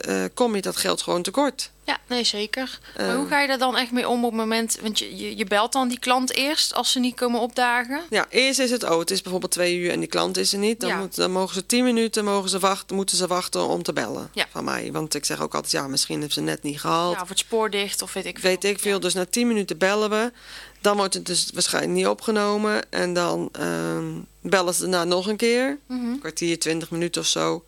eh, 0.01 0.25
kom 0.35 0.55
je 0.55 0.63
dat 0.63 0.77
geld 0.77 1.03
gewoon 1.03 1.23
tekort. 1.23 1.71
Ja, 1.85 1.99
nee, 2.07 2.25
zeker. 2.25 2.79
maar 2.97 3.15
hoe 3.15 3.27
ga 3.27 3.41
je 3.41 3.49
daar 3.49 3.59
dan 3.59 3.77
echt 3.77 3.93
mee 3.93 4.09
om 4.09 4.25
op 4.25 4.31
het 4.31 4.41
moment... 4.41 4.79
Want 4.83 4.99
je, 4.99 5.17
je, 5.17 5.37
je 5.37 5.45
belt 5.45 5.73
dan 5.73 5.89
die 5.89 5.99
klant 5.99 6.33
eerst 6.35 6.75
als 6.75 6.93
ze 6.93 6.99
niet 7.01 7.15
komen 7.15 7.41
opdagen. 7.41 8.01
Ja, 8.11 8.27
eerst 8.31 8.59
is 8.59 8.71
het, 8.71 8.83
oh, 8.85 8.99
het 8.99 9.11
is 9.11 9.23
bijvoorbeeld 9.23 9.53
twee 9.53 9.77
uur 9.77 9.91
en 9.91 9.99
die 10.01 10.09
klant 10.09 10.37
is 10.37 10.53
er 10.53 10.59
niet. 10.59 10.81
Dan, 10.81 10.89
Ja. 10.89 10.99
moet, 10.99 11.15
dan 11.15 11.33
mogen 11.33 11.55
ze 11.55 11.67
tien 11.67 11.85
minuten 11.85 12.25
mogen 12.25 12.49
ze 12.51 12.59
wachten, 12.59 12.97
moeten 12.97 13.17
ze 13.17 13.27
wachten 13.27 13.67
om 13.69 13.83
te 13.83 13.93
bellen 13.93 14.31
Ja. 14.33 14.47
van 14.51 14.65
mij. 14.65 14.93
Want 14.93 15.15
ik 15.15 15.25
zeg 15.25 15.41
ook 15.41 15.55
altijd, 15.55 15.73
ja, 15.73 15.87
misschien 15.89 16.21
heeft 16.21 16.33
ze 16.33 16.41
net 16.41 16.63
niet 16.63 16.81
gehaald. 16.81 17.15
Ja, 17.15 17.23
of 17.23 17.29
het 17.29 17.39
spoor 17.39 17.71
dicht 17.71 18.03
of 18.03 18.13
weet 18.13 18.27
ik 18.27 18.39
veel. 18.39 18.51
Weet 18.51 18.65
ik 18.65 18.79
veel. 18.79 18.93
Ja. 18.93 18.99
Dus 18.99 19.15
na 19.15 19.27
tien 19.27 19.47
minuten 19.47 19.79
bellen 19.79 20.11
we. 20.11 20.33
Dan 20.81 20.97
wordt 20.97 21.15
het 21.15 21.27
dus 21.27 21.51
waarschijnlijk 21.55 21.95
niet 21.95 22.07
opgenomen. 22.07 22.91
En 22.91 23.13
dan 23.13 23.49
ehm, 23.53 24.05
bellen 24.41 24.75
ze 24.75 24.81
daarna 24.81 25.05
nog 25.05 25.27
een 25.27 25.37
keer. 25.37 25.79
Mhm. 25.87 26.07
Een 26.07 26.19
kwartier, 26.19 26.59
twintig 26.59 26.91
minuten 26.91 27.21
of 27.21 27.27
zo. 27.27 27.65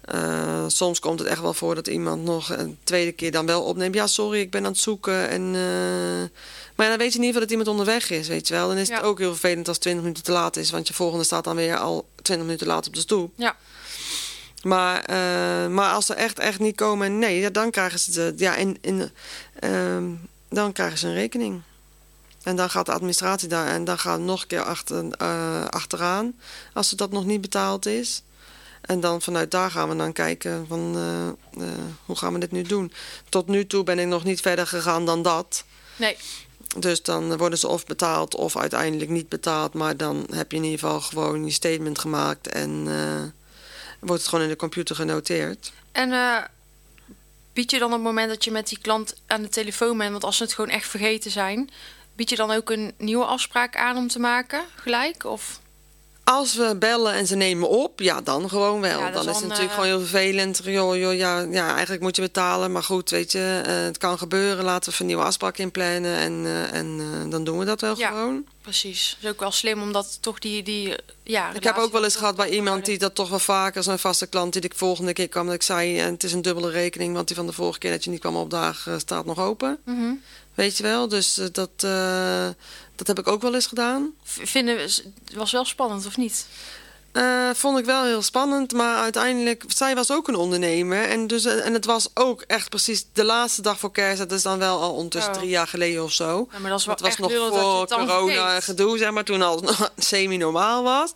Eh, 0.00 0.64
soms 0.66 0.98
komt 1.00 1.18
het 1.18 1.28
echt 1.28 1.40
wel 1.40 1.54
voor 1.54 1.74
dat 1.74 1.86
iemand 1.86 2.24
nog 2.24 2.50
een 2.50 2.78
tweede 2.84 3.12
keer 3.12 3.30
dan 3.32 3.46
wel 3.46 3.62
opneemt. 3.62 3.94
Ja, 3.94 4.06
sorry, 4.06 4.40
ik 4.40 4.50
ben 4.50 4.64
aan 4.64 4.70
het 4.72 4.80
zoeken. 4.80 5.28
En, 5.28 5.42
eh, 5.54 6.38
Maar 6.74 6.88
dan 6.88 6.98
weet 6.98 7.12
je 7.12 7.18
in 7.18 7.24
ieder 7.24 7.40
geval 7.40 7.40
dat 7.40 7.50
iemand 7.50 7.68
onderweg 7.68 8.10
is, 8.10 8.28
weet 8.28 8.48
je 8.48 8.54
wel. 8.54 8.68
Dan 8.68 8.76
is 8.76 8.88
Ja. 8.88 8.94
het 8.96 9.04
ook 9.04 9.18
heel 9.18 9.30
vervelend 9.30 9.68
als 9.68 9.78
20 9.78 10.02
minuten 10.02 10.24
te 10.24 10.32
laat 10.32 10.56
is. 10.56 10.70
Want 10.70 10.88
je 10.88 10.94
volgende 10.94 11.24
staat 11.24 11.44
dan 11.44 11.56
weer 11.56 11.76
al 11.78 12.06
20 12.22 12.46
minuten 12.46 12.66
laat 12.66 12.86
op 12.86 12.94
de 12.94 13.00
stoep. 13.00 13.32
Ja. 13.36 13.56
Maar, 14.62 15.00
eh, 15.04 15.68
maar 15.68 15.92
als 15.92 16.06
ze 16.06 16.14
echt, 16.14 16.38
echt 16.38 16.58
niet 16.58 16.76
komen, 16.76 17.18
nee, 17.18 17.50
dan 17.50 17.70
krijgen 17.70 17.98
ze 17.98 18.10
de, 18.12 18.32
ja, 18.36 18.54
in, 18.56 18.78
in, 18.80 19.10
ehm, 19.60 20.04
dan 20.48 20.72
krijgen 20.72 20.98
ze 20.98 21.06
een 21.06 21.14
rekening. 21.14 21.60
En 22.46 22.56
dan 22.56 22.70
gaat 22.70 22.86
de 22.86 22.92
administratie 22.92 23.48
daar 23.48 23.66
en 23.66 23.84
dan 23.84 23.98
gaat 23.98 24.20
nog 24.20 24.42
een 24.42 24.46
keer 24.46 24.62
achter, 24.62 25.10
eh, 25.10 25.64
achteraan 25.64 26.40
als 26.72 26.90
het 26.90 26.98
dat 26.98 27.10
nog 27.10 27.24
niet 27.24 27.40
betaald 27.40 27.86
is. 27.86 28.22
En 28.80 29.00
dan 29.00 29.22
vanuit 29.22 29.50
daar 29.50 29.70
gaan 29.70 29.88
we 29.88 29.96
dan 29.96 30.12
kijken 30.12 30.66
van 30.68 30.96
eh, 30.96 31.28
eh, 31.62 31.74
hoe 32.04 32.16
gaan 32.16 32.32
we 32.32 32.38
dit 32.38 32.52
nu 32.52 32.62
doen. 32.62 32.92
Tot 33.28 33.46
nu 33.46 33.66
toe 33.66 33.84
ben 33.84 33.98
ik 33.98 34.06
nog 34.06 34.24
niet 34.24 34.40
verder 34.40 34.66
gegaan 34.66 35.06
dan 35.06 35.22
dat. 35.22 35.64
Nee, 35.96 36.16
Dus 36.76 37.02
dan 37.02 37.36
worden 37.36 37.58
ze 37.58 37.68
of 37.68 37.86
betaald 37.86 38.34
of 38.34 38.56
uiteindelijk 38.56 39.10
niet 39.10 39.28
betaald. 39.28 39.74
Maar 39.74 39.96
dan 39.96 40.26
heb 40.30 40.50
je 40.50 40.56
in 40.56 40.64
ieder 40.64 40.78
geval 40.78 41.00
gewoon 41.00 41.44
je 41.44 41.50
statement 41.50 41.98
gemaakt 41.98 42.48
en 42.48 42.84
wordt 44.00 44.22
het 44.22 44.30
gewoon 44.30 44.44
in 44.44 44.50
de 44.50 44.56
computer 44.56 44.96
genoteerd. 44.96 45.72
En 45.92 46.10
bied 47.52 47.70
je 47.70 47.78
dan 47.78 47.88
op 47.88 47.94
het 47.94 48.02
moment 48.02 48.28
dat 48.28 48.44
je 48.44 48.50
met 48.50 48.68
die 48.68 48.78
klant 48.78 49.14
aan 49.26 49.42
de 49.42 49.48
telefoon 49.48 49.98
bent, 49.98 50.10
want 50.10 50.24
als 50.24 50.36
ze 50.36 50.42
het 50.42 50.54
gewoon 50.54 50.70
echt 50.70 50.88
vergeten 50.88 51.30
zijn, 51.30 51.70
bied 52.16 52.30
je 52.30 52.36
dan 52.36 52.50
ook 52.50 52.70
een 52.70 52.94
nieuwe 52.98 53.24
afspraak 53.24 53.76
aan 53.76 53.96
om 53.96 54.08
te 54.08 54.18
maken 54.18 54.60
gelijk? 54.74 55.24
Of 55.24 55.60
Als 56.24 56.54
we 56.54 56.76
bellen 56.78 57.12
en 57.12 57.26
ze 57.26 57.36
nemen 57.36 57.68
op, 57.68 58.00
ja, 58.00 58.20
dan 58.20 58.48
gewoon 58.48 58.80
wel. 58.80 58.98
Ja, 59.00 59.10
dan 59.10 59.28
is 59.28 59.34
het 59.36 59.42
natuurlijk 59.42 59.68
eh, 59.68 59.74
gewoon 59.74 59.86
heel 59.88 60.00
vervelend. 60.06 60.60
Joh, 60.64 60.96
joh, 60.96 61.14
ja, 61.14 61.40
ja, 61.40 61.72
eigenlijk 61.72 62.02
moet 62.02 62.16
je 62.16 62.22
betalen, 62.22 62.72
maar 62.72 62.82
goed, 62.82 63.10
weet 63.10 63.32
je, 63.32 63.62
eh, 63.66 63.74
het 63.74 63.98
kan 63.98 64.18
gebeuren. 64.18 64.64
Laten 64.64 64.92
we 64.92 64.98
een 65.00 65.06
nieuwe 65.06 65.22
afspraak 65.22 65.58
inplannen 65.58 66.16
en, 66.16 66.42
eh, 66.44 66.72
en 66.72 67.30
dan 67.30 67.44
doen 67.44 67.58
we 67.58 67.64
dat 67.64 67.80
wel 67.80 67.98
Ja. 67.98 68.08
gewoon. 68.08 68.46
precies, 68.62 69.16
is 69.20 69.28
ook 69.28 69.40
wel 69.40 69.50
slim 69.50 69.82
omdat 69.82 70.18
toch 70.20 70.38
die, 70.38 70.62
die 70.62 70.94
ja. 71.22 71.52
Ik 71.52 71.64
heb 71.64 71.76
ook 71.76 71.92
wel 71.92 72.04
eens 72.04 72.16
gehad 72.16 72.36
bij 72.36 72.48
iemand 72.50 72.84
die 72.84 72.98
dat 72.98 73.14
toch 73.14 73.28
wel 73.28 73.38
vaker, 73.38 73.82
zo'n 73.82 73.98
vaste 73.98 74.26
klant, 74.26 74.52
die 74.52 74.62
ik 74.62 74.74
volgende 74.74 75.12
keer 75.12 75.28
kwam, 75.28 75.46
dat 75.46 75.54
ik 75.54 75.62
zei, 75.62 75.98
en 75.98 76.12
het 76.12 76.24
is 76.24 76.32
een 76.32 76.42
dubbele 76.42 76.70
rekening, 76.70 77.14
want 77.14 77.26
die 77.26 77.36
van 77.36 77.46
de 77.46 77.52
vorige 77.52 77.78
keer 77.78 77.90
dat 77.90 78.04
je 78.04 78.10
niet 78.10 78.20
kwam 78.20 78.36
opdagen 78.36 79.00
staat 79.00 79.24
nog 79.26 79.38
open. 79.38 79.78
Mhm. 79.84 80.12
Weet 80.56 80.76
je 80.76 80.82
wel, 80.82 81.08
dus 81.08 81.38
eh, 81.38 81.46
dat, 81.52 81.70
eh, 81.76 82.48
dat 82.96 83.06
heb 83.06 83.18
ik 83.18 83.28
ook 83.28 83.42
wel 83.42 83.54
eens 83.54 83.66
gedaan. 83.66 84.10
Vinden 84.24 84.76
we, 84.76 85.02
was 85.34 85.52
wel 85.52 85.64
spannend 85.64 86.06
of 86.06 86.16
niet? 86.16 86.46
Eh, 87.12 87.50
vond 87.54 87.78
ik 87.78 87.84
wel 87.84 88.04
heel 88.04 88.22
spannend, 88.22 88.72
maar 88.72 88.96
uiteindelijk, 88.96 89.64
zij 89.68 89.94
was 89.94 90.10
ook 90.10 90.28
een 90.28 90.34
ondernemer. 90.34 91.04
En, 91.08 91.26
dus, 91.26 91.44
en 91.44 91.72
het 91.72 91.84
was 91.84 92.08
ook 92.14 92.42
echt 92.46 92.68
precies 92.68 93.06
de 93.12 93.24
laatste 93.24 93.62
dag 93.62 93.78
voor 93.78 93.92
kerst. 93.92 94.18
Dat 94.18 94.32
is 94.32 94.42
dan 94.42 94.58
wel 94.58 94.80
al 94.80 94.92
ondertussen 94.92 95.32
Oh. 95.32 95.38
drie 95.38 95.50
jaar 95.50 95.66
geleden 95.68 96.02
of 96.04 96.12
zo. 96.12 96.48
Ja, 96.52 96.58
maar 96.58 96.70
dat 96.70 96.78
is 96.80 96.86
wel 96.86 96.94
het 96.94 97.04
was 97.04 97.10
echt 97.12 97.18
nog 97.20 97.32
voor 97.32 97.80
het 97.80 97.88
dan 97.88 98.06
corona 98.06 98.44
vergeet. 98.44 98.64
gedoe, 98.64 98.98
zeg 98.98 99.10
maar, 99.10 99.24
toen 99.24 99.42
al 99.42 99.62
semi-normaal 99.96 100.82
was. 100.82 101.12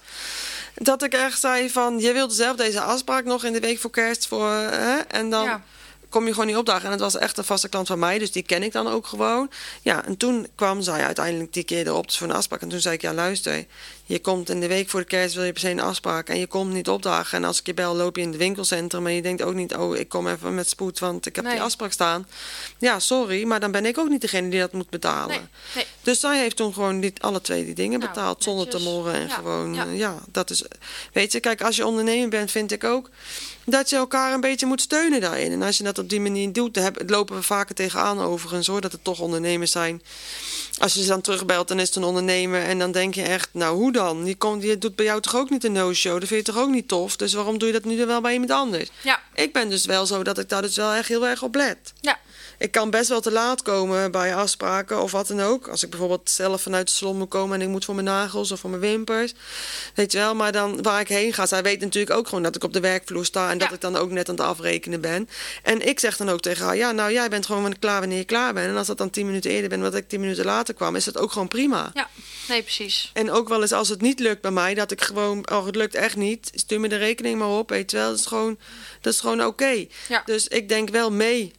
Dat 0.74 1.02
ik 1.02 1.12
echt 1.12 1.40
zei 1.40 1.70
van, 1.70 1.98
je 1.98 2.12
wilde 2.12 2.34
zelf 2.34 2.56
deze 2.56 2.80
afspraak 2.80 3.24
nog 3.24 3.44
in 3.44 3.52
de 3.52 3.60
week 3.60 3.78
voor 3.78 3.90
kerst. 3.90 4.26
Voor, 4.26 4.48
hè? 4.50 4.96
En 4.98 5.30
dan 5.30 5.44
Ja. 5.44 5.62
Kom 6.10 6.24
je 6.26 6.30
gewoon 6.32 6.46
niet 6.46 6.56
opdagen. 6.56 6.84
En 6.84 6.90
het 6.90 7.00
was 7.00 7.16
echt 7.16 7.38
een 7.38 7.44
vaste 7.44 7.68
klant 7.68 7.86
van 7.86 7.98
mij, 7.98 8.18
dus 8.18 8.32
die 8.32 8.42
ken 8.42 8.62
ik 8.62 8.72
dan 8.72 8.88
ook 8.88 9.06
gewoon. 9.06 9.50
Ja, 9.82 10.04
en 10.04 10.16
toen 10.16 10.46
kwam 10.54 10.82
zij 10.82 11.04
uiteindelijk 11.04 11.52
die 11.52 11.64
keer 11.64 11.86
erop 11.86 12.06
dus 12.06 12.18
voor 12.18 12.28
een 12.28 12.34
afspraak. 12.34 12.60
En 12.60 12.68
toen 12.68 12.80
zei 12.80 12.94
ik, 12.94 13.00
ja 13.00 13.12
luister, 13.14 13.64
je 14.04 14.20
komt 14.20 14.48
in 14.50 14.60
de 14.60 14.66
week 14.66 14.88
voor 14.88 15.00
de 15.00 15.06
kerst, 15.06 15.34
wil 15.34 15.44
je 15.44 15.52
per 15.52 15.60
se 15.60 15.70
een 15.70 15.80
afspraak. 15.80 16.28
En 16.28 16.38
je 16.38 16.46
komt 16.46 16.72
niet 16.72 16.88
opdagen. 16.88 17.38
En 17.38 17.44
als 17.44 17.58
ik 17.58 17.66
je 17.66 17.74
bel, 17.74 17.96
loop 17.96 18.16
je 18.16 18.22
in 18.22 18.28
het 18.28 18.36
winkelcentrum. 18.36 19.06
En 19.06 19.12
je 19.14 19.22
denkt 19.22 19.42
ook 19.42 19.54
niet, 19.54 19.74
oh, 19.76 19.96
ik 19.96 20.08
kom 20.08 20.28
even 20.28 20.54
met 20.54 20.68
spoed, 20.68 20.98
want 20.98 21.26
ik 21.26 21.36
heb 21.36 21.44
Nee. 21.44 21.54
die 21.54 21.62
afspraak 21.62 21.92
staan. 21.92 22.26
Ja, 22.78 22.98
sorry, 22.98 23.44
maar 23.44 23.60
dan 23.60 23.70
ben 23.70 23.86
ik 23.86 23.98
ook 23.98 24.08
niet 24.08 24.20
degene 24.20 24.48
die 24.48 24.60
dat 24.60 24.72
moet 24.72 24.90
betalen. 24.90 25.28
Nee, 25.28 25.46
nee. 25.74 25.86
Dus 26.02 26.20
zij 26.20 26.38
heeft 26.38 26.56
toen 26.56 26.72
gewoon 26.72 27.00
die, 27.00 27.12
alle 27.20 27.40
twee 27.40 27.64
die 27.64 27.74
dingen 27.74 27.98
Nou, 27.98 28.12
betaald 28.12 28.42
zonder 28.42 28.68
te 28.68 28.78
morren. 28.80 29.14
En 29.14 29.26
Ja, 29.28 29.34
gewoon, 29.34 29.96
ja, 29.96 30.14
dat 30.32 30.50
is. 30.50 30.64
Weet 31.12 31.32
je, 31.32 31.40
kijk, 31.40 31.62
als 31.62 31.76
je 31.76 31.86
ondernemer 31.86 32.28
bent, 32.28 32.50
vind 32.50 32.72
ik 32.72 32.84
ook 32.84 33.10
dat 33.70 33.90
je 33.90 33.96
elkaar 33.96 34.32
een 34.32 34.40
beetje 34.40 34.66
moet 34.66 34.80
steunen 34.80 35.20
daarin. 35.20 35.52
En 35.52 35.62
als 35.62 35.76
je 35.78 35.84
dat 35.84 35.98
op 35.98 36.08
die 36.08 36.20
manier 36.20 36.52
doet, 36.52 36.74
dan 36.74 36.82
heb- 36.84 37.02
lopen 37.10 37.36
we 37.36 37.42
vaker 37.42 37.74
tegenaan 37.74 38.20
overigens 38.20 38.66
hoor, 38.66 38.80
dat 38.80 38.92
het 38.92 39.04
toch 39.04 39.20
ondernemers 39.20 39.70
zijn. 39.70 40.02
Als 40.78 40.94
je 40.94 41.02
ze 41.02 41.08
dan 41.08 41.20
terugbelt, 41.20 41.68
dan 41.68 41.78
is 41.80 41.86
het 41.86 41.96
een 41.96 42.04
ondernemer. 42.04 42.62
En 42.62 42.78
dan 42.78 42.92
denk 42.92 43.14
je 43.14 43.22
echt, 43.22 43.48
nou 43.52 43.76
hoe 43.76 43.92
dan? 43.92 44.24
Die, 44.24 44.36
komt, 44.36 44.62
die 44.62 44.78
doet 44.78 44.96
bij 44.96 45.04
jou 45.04 45.20
toch 45.20 45.36
ook 45.36 45.50
niet 45.50 45.64
een 45.64 45.72
no-show? 45.72 46.18
Dat 46.20 46.28
vind 46.28 46.46
je 46.46 46.52
toch 46.52 46.62
ook 46.62 46.70
niet 46.70 46.88
tof? 46.88 47.16
Dus 47.16 47.32
waarom 47.34 47.58
doe 47.58 47.68
je 47.68 47.74
dat 47.74 47.84
nu 47.84 47.96
dan 47.96 48.06
wel 48.06 48.20
bij 48.20 48.32
iemand 48.32 48.50
anders? 48.50 48.90
Ja, 49.02 49.20
Ik 49.34 49.52
ben 49.52 49.68
dus 49.68 49.84
wel 49.86 50.06
zo 50.06 50.22
dat 50.22 50.38
ik 50.38 50.48
daar 50.48 50.62
dus 50.62 50.76
wel 50.76 50.92
echt 50.92 51.08
heel 51.08 51.26
erg 51.26 51.42
op 51.42 51.54
let. 51.54 51.78
ja. 52.00 52.18
Ik 52.60 52.72
kan 52.72 52.90
best 52.90 53.08
wel 53.08 53.20
te 53.20 53.30
laat 53.30 53.62
komen 53.62 54.10
bij 54.10 54.34
afspraken 54.34 55.02
of 55.02 55.12
wat 55.12 55.28
dan 55.28 55.40
ook. 55.40 55.68
Als 55.68 55.82
ik 55.82 55.90
bijvoorbeeld 55.90 56.30
zelf 56.30 56.62
vanuit 56.62 56.86
de 56.86 56.92
salon 56.92 57.18
moet 57.18 57.28
komen 57.28 57.60
en 57.60 57.66
ik 57.66 57.68
moet 57.72 57.84
voor 57.84 57.94
mijn 57.94 58.06
nagels 58.06 58.52
of 58.52 58.60
voor 58.60 58.70
mijn 58.70 58.82
wimpers. 58.82 59.34
Weet 59.94 60.12
je 60.12 60.18
wel, 60.18 60.34
maar 60.34 60.52
dan 60.52 60.82
waar 60.82 61.00
ik 61.00 61.08
heen 61.08 61.32
ga. 61.32 61.46
Zij 61.46 61.62
weet 61.62 61.80
natuurlijk 61.80 62.16
ook 62.16 62.28
gewoon 62.28 62.42
dat 62.42 62.56
ik 62.56 62.64
op 62.64 62.72
de 62.72 62.80
werkvloer 62.80 63.24
sta 63.24 63.50
en 63.50 63.58
dat 63.58 63.72
ik 63.72 63.80
dan 63.80 63.96
ook 63.96 64.10
net 64.10 64.28
aan 64.28 64.34
het 64.34 64.44
afrekenen 64.44 65.00
ben. 65.00 65.28
En 65.62 65.86
ik 65.88 66.00
zeg 66.00 66.16
dan 66.16 66.28
ook 66.28 66.40
tegen 66.40 66.64
haar, 66.64 66.76
ja, 66.76 66.92
nou 66.92 67.12
jij 67.12 67.28
bent 67.28 67.46
gewoon 67.46 67.78
klaar 67.78 68.00
wanneer 68.00 68.18
je 68.18 68.24
klaar 68.24 68.54
bent. 68.54 68.68
En 68.68 68.76
als 68.76 68.86
dat 68.86 68.98
dan 68.98 69.10
tien 69.10 69.26
minuten 69.26 69.50
eerder 69.50 69.68
bent, 69.68 69.82
wat 69.82 69.94
ik 69.94 70.08
tien 70.08 70.20
minuten 70.20 70.44
later 70.44 70.74
kwam, 70.74 70.96
is 70.96 71.04
dat 71.04 71.18
ook 71.18 71.32
gewoon 71.32 71.48
prima. 71.48 71.90
Ja, 71.94 72.08
nee, 72.48 72.62
precies. 72.62 73.10
En 73.12 73.30
ook 73.30 73.48
wel 73.48 73.60
eens 73.60 73.72
als 73.72 73.88
het 73.88 74.00
niet 74.00 74.20
lukt 74.20 74.40
bij 74.40 74.50
mij, 74.50 74.74
dat 74.74 74.90
ik 74.90 75.02
gewoon, 75.02 75.50
oh 75.50 75.66
het 75.66 75.76
lukt 75.76 75.94
echt 75.94 76.16
niet, 76.16 76.50
stuur 76.54 76.80
me 76.80 76.88
de 76.88 76.96
rekening 76.96 77.38
maar 77.38 77.48
op, 77.48 77.70
weet 77.70 77.90
je 77.90 77.96
wel. 77.96 78.08
Dat 78.08 78.18
is 78.18 78.26
gewoon, 78.26 78.58
dat 79.00 79.12
is 79.12 79.20
gewoon 79.20 79.44
oké. 79.44 79.86
Ja. 80.08 80.22
Dus 80.24 80.48
ik 80.48 80.68
denk 80.68 80.88
wel 80.88 81.10
mee 81.10 81.52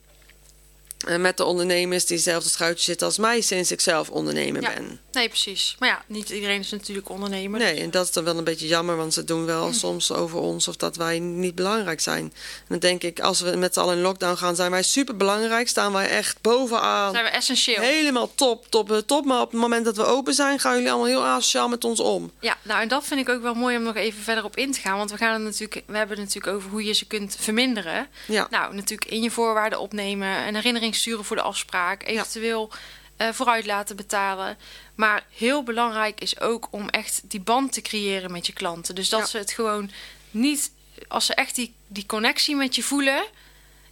met 1.17 1.37
de 1.37 1.43
ondernemers 1.45 2.05
die 2.05 2.17
zelf 2.17 2.43
het 2.43 2.53
schuitje 2.53 2.83
zitten 2.83 3.07
als 3.07 3.17
mij 3.17 3.41
sinds 3.41 3.71
ik 3.71 3.81
zelf 3.81 4.09
ondernemer 4.09 4.61
Ja. 4.61 4.73
ben. 4.73 4.99
Nee, 5.11 5.27
precies. 5.27 5.75
Maar 5.79 5.89
ja, 5.89 6.03
niet 6.07 6.29
iedereen 6.29 6.59
is 6.59 6.69
natuurlijk 6.71 7.09
ondernemer. 7.09 7.59
Nee, 7.59 7.73
dus, 7.73 7.83
en 7.83 7.91
dat 7.91 8.05
is 8.05 8.11
dan 8.11 8.23
wel 8.23 8.37
een 8.37 8.43
beetje 8.43 8.67
jammer, 8.67 8.95
want 8.97 9.13
ze 9.13 9.23
doen 9.23 9.45
wel 9.45 9.73
soms 9.73 10.11
over 10.11 10.39
ons 10.39 10.67
of 10.67 10.75
dat 10.75 10.95
wij 10.95 11.19
niet 11.19 11.55
belangrijk 11.55 11.99
zijn. 11.99 12.23
En 12.23 12.65
dan 12.67 12.79
denk 12.79 13.03
ik, 13.03 13.19
als 13.19 13.41
we 13.41 13.55
met 13.55 13.73
z'n 13.73 13.79
allen 13.79 13.95
in 13.95 14.01
lockdown 14.01 14.35
gaan, 14.37 14.55
zijn 14.55 14.71
wij 14.71 14.83
super 14.83 15.17
belangrijk, 15.17 15.67
staan 15.67 15.91
wij 15.93 16.09
echt 16.09 16.41
bovenaan. 16.41 17.11
zijn 17.11 17.23
we 17.25 17.29
essentieel. 17.29 17.81
Helemaal 17.81 18.31
top, 18.35 18.65
top, 18.69 18.91
eh, 18.91 18.97
top. 18.97 19.25
Maar 19.25 19.41
op 19.41 19.51
het 19.51 19.59
moment 19.59 19.85
dat 19.85 19.95
we 19.97 20.05
open 20.05 20.33
zijn, 20.33 20.59
gaan 20.59 20.73
jullie 20.75 20.89
allemaal 20.89 21.07
heel 21.07 21.25
asociaal 21.25 21.67
met 21.69 21.83
ons 21.83 21.99
om. 21.99 22.31
Ja, 22.39 22.57
nou 22.63 22.81
en 22.81 22.87
dat 22.87 23.03
vind 23.05 23.19
ik 23.19 23.29
ook 23.29 23.41
wel 23.41 23.53
mooi 23.53 23.77
om 23.77 23.83
nog 23.83 23.95
even 23.95 24.23
verder 24.23 24.43
op 24.43 24.57
in 24.57 24.71
te 24.71 24.79
gaan. 24.79 24.97
Want 24.97 25.11
we 25.11 25.17
gaan 25.17 25.33
het 25.33 25.41
natuurlijk, 25.43 25.83
we 25.87 25.97
hebben 25.97 26.17
het 26.17 26.25
natuurlijk 26.25 26.55
over 26.55 26.69
hoe 26.69 26.83
je 26.83 26.93
ze 26.93 27.05
kunt 27.07 27.35
verminderen. 27.39 28.07
Ja. 28.27 28.47
Nou, 28.49 28.75
natuurlijk 28.75 29.11
in 29.11 29.21
je 29.21 29.31
voorwaarden 29.31 29.79
opnemen, 29.79 30.47
een 30.47 30.55
herinnering 30.55 30.90
sturen 30.95 31.25
voor 31.25 31.35
de 31.35 31.41
afspraak, 31.41 32.03
eventueel 32.03 32.69
eh, 33.17 33.29
vooruit 33.31 33.65
laten 33.65 33.95
betalen. 33.95 34.57
Maar 34.95 35.25
heel 35.29 35.63
belangrijk 35.63 36.21
is 36.21 36.39
ook 36.39 36.67
om 36.71 36.89
echt 36.89 37.21
die 37.23 37.39
band 37.39 37.73
te 37.73 37.81
creëren 37.81 38.31
met 38.31 38.45
je 38.47 38.53
klanten. 38.53 38.95
Dus 38.95 39.09
dat 39.09 39.19
Ja. 39.19 39.25
ze 39.25 39.37
het 39.37 39.51
gewoon 39.51 39.91
niet, 40.31 40.71
als 41.07 41.25
ze 41.25 41.33
echt 41.35 41.55
die, 41.55 41.73
die 41.87 42.05
connectie 42.05 42.55
met 42.55 42.75
je 42.75 42.83
voelen. 42.83 43.23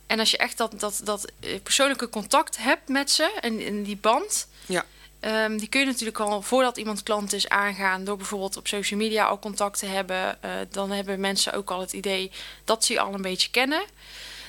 En 0.07 0.19
als 0.19 0.31
je 0.31 0.37
echt 0.37 0.57
dat, 0.57 0.79
dat, 0.79 1.01
dat 1.03 1.31
eh, 1.39 1.61
persoonlijke 1.63 2.09
contact 2.09 2.57
hebt 2.57 2.87
met 2.89 3.11
ze 3.11 3.37
en, 3.41 3.59
en 3.65 3.83
die 3.83 3.97
band. 3.97 4.47
Ja. 4.65 4.85
Ehm, 5.19 5.57
die 5.57 5.67
kun 5.67 5.79
je 5.79 5.85
natuurlijk 5.85 6.19
al 6.19 6.41
voordat 6.41 6.77
iemand 6.77 7.03
klant 7.03 7.33
is 7.33 7.49
aangaan 7.49 8.03
door 8.03 8.17
bijvoorbeeld 8.17 8.57
op 8.57 8.67
social 8.67 8.99
media 8.99 9.25
al 9.25 9.39
contact 9.39 9.79
te 9.79 9.85
hebben. 9.85 10.43
Eh, 10.43 10.51
dan 10.71 10.91
hebben 10.91 11.19
mensen 11.19 11.53
ook 11.53 11.71
al 11.71 11.79
het 11.79 11.93
idee 11.93 12.31
dat 12.65 12.85
ze 12.85 12.93
je 12.93 12.99
al 12.99 13.13
een 13.13 13.21
beetje 13.21 13.49
kennen. 13.51 13.83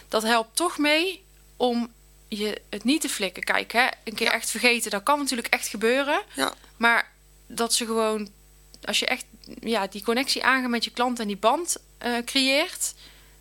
Dat 0.09 0.23
helpt 0.23 0.57
toch 0.57 0.79
mee 0.79 1.23
om 1.57 1.91
je 2.39 2.61
het 2.71 2.85
niet 2.85 3.01
te 3.01 3.09
flikken. 3.09 3.43
Kijk, 3.43 3.73
hè, 3.73 3.87
een 4.05 4.15
keer 4.15 4.27
Ja. 4.27 4.33
echt 4.33 4.51
vergeten, 4.51 4.91
dat 4.91 5.03
kan 5.03 5.19
natuurlijk 5.19 5.49
echt 5.49 5.67
gebeuren. 5.69 6.23
Ja. 6.35 6.55
Maar 6.77 7.11
dat 7.47 7.75
ze 7.75 7.85
gewoon, 7.87 8.29
als 8.85 8.99
je 8.99 9.07
echt 9.07 9.25
ja, 9.61 9.87
die 9.87 10.03
connectie 10.05 10.45
aangaat 10.45 10.71
met 10.71 10.85
je 10.85 10.91
klant 10.91 11.19
en 11.21 11.27
die 11.27 11.37
band 11.37 11.77
eh, 11.99 12.13
creëert, 12.25 12.95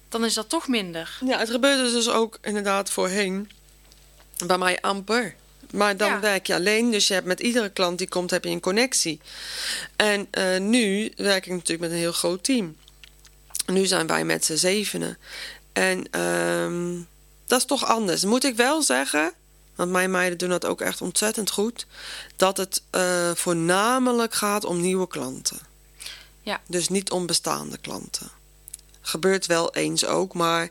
dan 0.09 0.25
is 0.25 0.33
dat 0.33 0.49
toch 0.49 0.67
minder. 0.67 1.17
Ja, 1.25 1.39
het 1.39 1.49
gebeurde 1.49 1.91
dus 1.91 2.09
ook 2.09 2.37
inderdaad 2.41 2.89
voorheen 2.89 3.51
bij 4.45 4.57
mij 4.57 4.81
amper. 4.81 5.35
Maar 5.71 5.97
dan 5.97 6.09
Ja. 6.09 6.19
werk 6.19 6.47
je 6.47 6.53
alleen, 6.55 6.91
dus 6.91 7.07
je 7.07 7.13
hebt 7.13 7.25
met 7.25 7.39
iedere 7.39 7.69
klant 7.69 7.97
die 7.97 8.07
komt, 8.07 8.31
heb 8.31 8.43
je 8.43 8.49
een 8.49 8.59
connectie. 8.59 9.19
En 9.95 10.27
eh, 10.31 10.59
nu 10.59 11.11
werk 11.15 11.45
ik 11.45 11.51
natuurlijk 11.51 11.79
met 11.79 11.91
een 11.91 11.97
heel 11.97 12.11
groot 12.11 12.43
team. 12.43 12.77
Nu 13.65 13.85
zijn 13.85 14.07
wij 14.07 14.23
met 14.25 14.45
z'n 14.45 14.55
zevenen. 14.55 15.17
En 15.73 16.11
ehm, 16.11 16.99
dat 17.49 17.59
is 17.59 17.65
toch 17.65 17.85
anders. 17.85 18.23
Moet 18.23 18.43
ik 18.43 18.55
wel 18.55 18.81
zeggen, 18.81 19.33
want 19.75 19.91
mijn 19.91 20.11
meiden 20.11 20.37
doen 20.37 20.49
dat 20.49 20.65
ook 20.65 20.81
echt 20.81 21.01
ontzettend 21.01 21.51
goed, 21.51 21.85
dat 22.35 22.57
het 22.57 22.81
eh, 22.89 23.31
voornamelijk 23.35 24.33
gaat 24.33 24.65
om 24.65 24.81
nieuwe 24.81 25.07
klanten. 25.07 25.59
Ja. 26.41 26.61
Dus 26.67 26.89
niet 26.89 27.11
om 27.11 27.25
bestaande 27.25 27.77
klanten. 27.77 28.29
Gebeurt 29.01 29.45
wel 29.45 29.73
eens 29.73 30.05
ook, 30.05 30.33
maar 30.33 30.69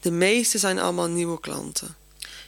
de 0.00 0.10
meeste 0.10 0.58
zijn 0.58 0.78
allemaal 0.78 1.08
nieuwe 1.08 1.40
klanten. 1.40 1.96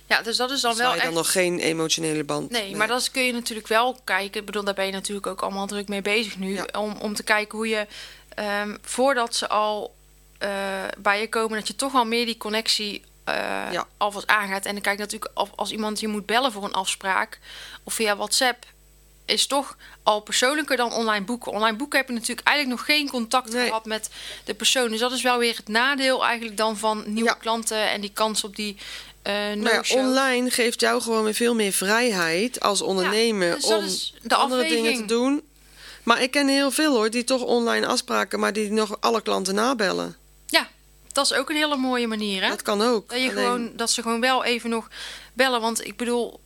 Ja, 0.06 0.22
dus 0.22 0.36
dat 0.36 0.50
is 0.50 0.60
dan 0.60 0.70
Dus 0.70 0.80
wel 0.80 0.88
waar 0.88 0.96
je 0.96 1.02
echt... 1.02 1.12
dan 1.12 1.22
nog 1.22 1.32
geen 1.32 1.58
emotionele 1.58 2.24
band 2.24 2.50
Nee, 2.50 2.76
maar 2.76 2.86
dat 2.86 3.10
kun 3.10 3.22
je 3.22 3.32
natuurlijk 3.32 3.68
wel 3.68 4.00
kijken. 4.04 4.40
Ik 4.40 4.46
bedoel, 4.46 4.64
daar 4.64 4.74
ben 4.74 4.86
je 4.86 4.92
natuurlijk 4.92 5.26
ook 5.26 5.42
allemaal 5.42 5.66
druk 5.66 5.88
mee 5.88 6.02
bezig 6.02 6.36
nu. 6.36 6.54
Ja. 6.54 6.66
Om, 6.72 6.96
om 7.00 7.14
te 7.14 7.22
kijken 7.22 7.58
hoe 7.58 7.68
je, 7.68 7.86
ehm, 8.28 8.76
voordat 8.82 9.34
ze 9.34 9.48
al 9.48 9.94
eh, 10.38 10.50
bij 10.98 11.20
je 11.20 11.28
komen, 11.28 11.58
dat 11.58 11.68
je 11.68 11.76
toch 11.76 11.94
al 11.94 12.04
meer 12.04 12.26
die 12.26 12.36
connectie 12.36 13.02
eh 13.26 13.34
Ja. 13.72 13.86
alvast 13.96 14.26
aangaat. 14.26 14.64
En 14.66 14.72
dan 14.72 14.82
kijk 14.82 14.98
natuurlijk 14.98 15.30
of 15.34 15.50
als 15.56 15.70
iemand 15.70 16.00
je 16.00 16.08
moet 16.08 16.26
bellen 16.26 16.52
voor 16.52 16.64
een 16.64 16.72
afspraak 16.72 17.38
of 17.84 17.94
via 17.94 18.16
WhatsApp. 18.16 18.64
is 19.24 19.46
toch 19.46 19.76
al 20.02 20.20
persoonlijker 20.20 20.76
dan 20.76 20.92
online 20.92 21.24
boeken. 21.24 21.52
Online 21.52 21.76
boeken 21.76 21.98
heb 21.98 22.08
je 22.08 22.14
natuurlijk 22.14 22.46
eigenlijk 22.46 22.78
nog 22.78 22.86
geen 22.96 23.10
contact 23.10 23.52
Nee. 23.52 23.66
gehad 23.66 23.84
met 23.84 24.08
de 24.44 24.54
persoon. 24.54 24.88
Dus 24.90 25.00
dat 25.00 25.12
is 25.12 25.22
wel 25.22 25.38
weer 25.38 25.56
het 25.56 25.68
nadeel 25.68 26.24
eigenlijk 26.24 26.56
dan 26.56 26.76
van 26.76 27.02
nieuwe 27.06 27.28
Ja. 27.28 27.34
klanten 27.34 27.90
en 27.90 28.00
die 28.00 28.10
kans 28.12 28.44
op 28.44 28.56
die 28.56 28.76
eh 29.22 29.32
Maar 29.54 29.86
ja, 29.88 29.96
online 30.02 30.50
geeft 30.50 30.80
jou 30.80 31.02
gewoon 31.02 31.24
weer 31.24 31.34
veel 31.34 31.54
meer 31.54 31.72
vrijheid 31.72 32.60
als 32.60 32.82
ondernemer 32.82 33.54
dus 33.54 33.64
om 33.64 34.28
de 34.28 34.34
andere 34.34 34.68
dingen 34.68 34.94
te 34.96 35.04
doen. 35.04 35.42
Maar 36.02 36.22
ik 36.22 36.30
ken 36.30 36.48
heel 36.48 36.70
veel 36.70 36.94
hoor, 36.94 37.10
die 37.10 37.24
toch 37.24 37.42
online 37.42 37.86
afspraken, 37.86 38.40
maar 38.40 38.52
die 38.52 38.70
nog 38.72 38.96
alle 39.00 39.22
klanten 39.22 39.54
nabellen. 39.54 40.16
Dat 41.16 41.24
is 41.30 41.32
ook 41.32 41.50
een 41.50 41.56
hele 41.56 41.76
mooie 41.76 42.06
manier, 42.06 42.42
hè? 42.42 42.48
Dat 42.48 42.62
kan 42.62 42.82
ook. 42.82 43.08
Dat, 43.08 43.18
je 43.22 43.30
Alleen- 43.30 43.44
gewoon, 43.44 43.70
dat 43.76 43.90
ze 43.90 44.02
gewoon 44.02 44.20
wel 44.20 44.44
even 44.44 44.70
nog 44.70 44.88
bellen. 45.32 45.60
Want 45.60 45.84
ik 45.86 45.96
bedoel, 45.96 46.40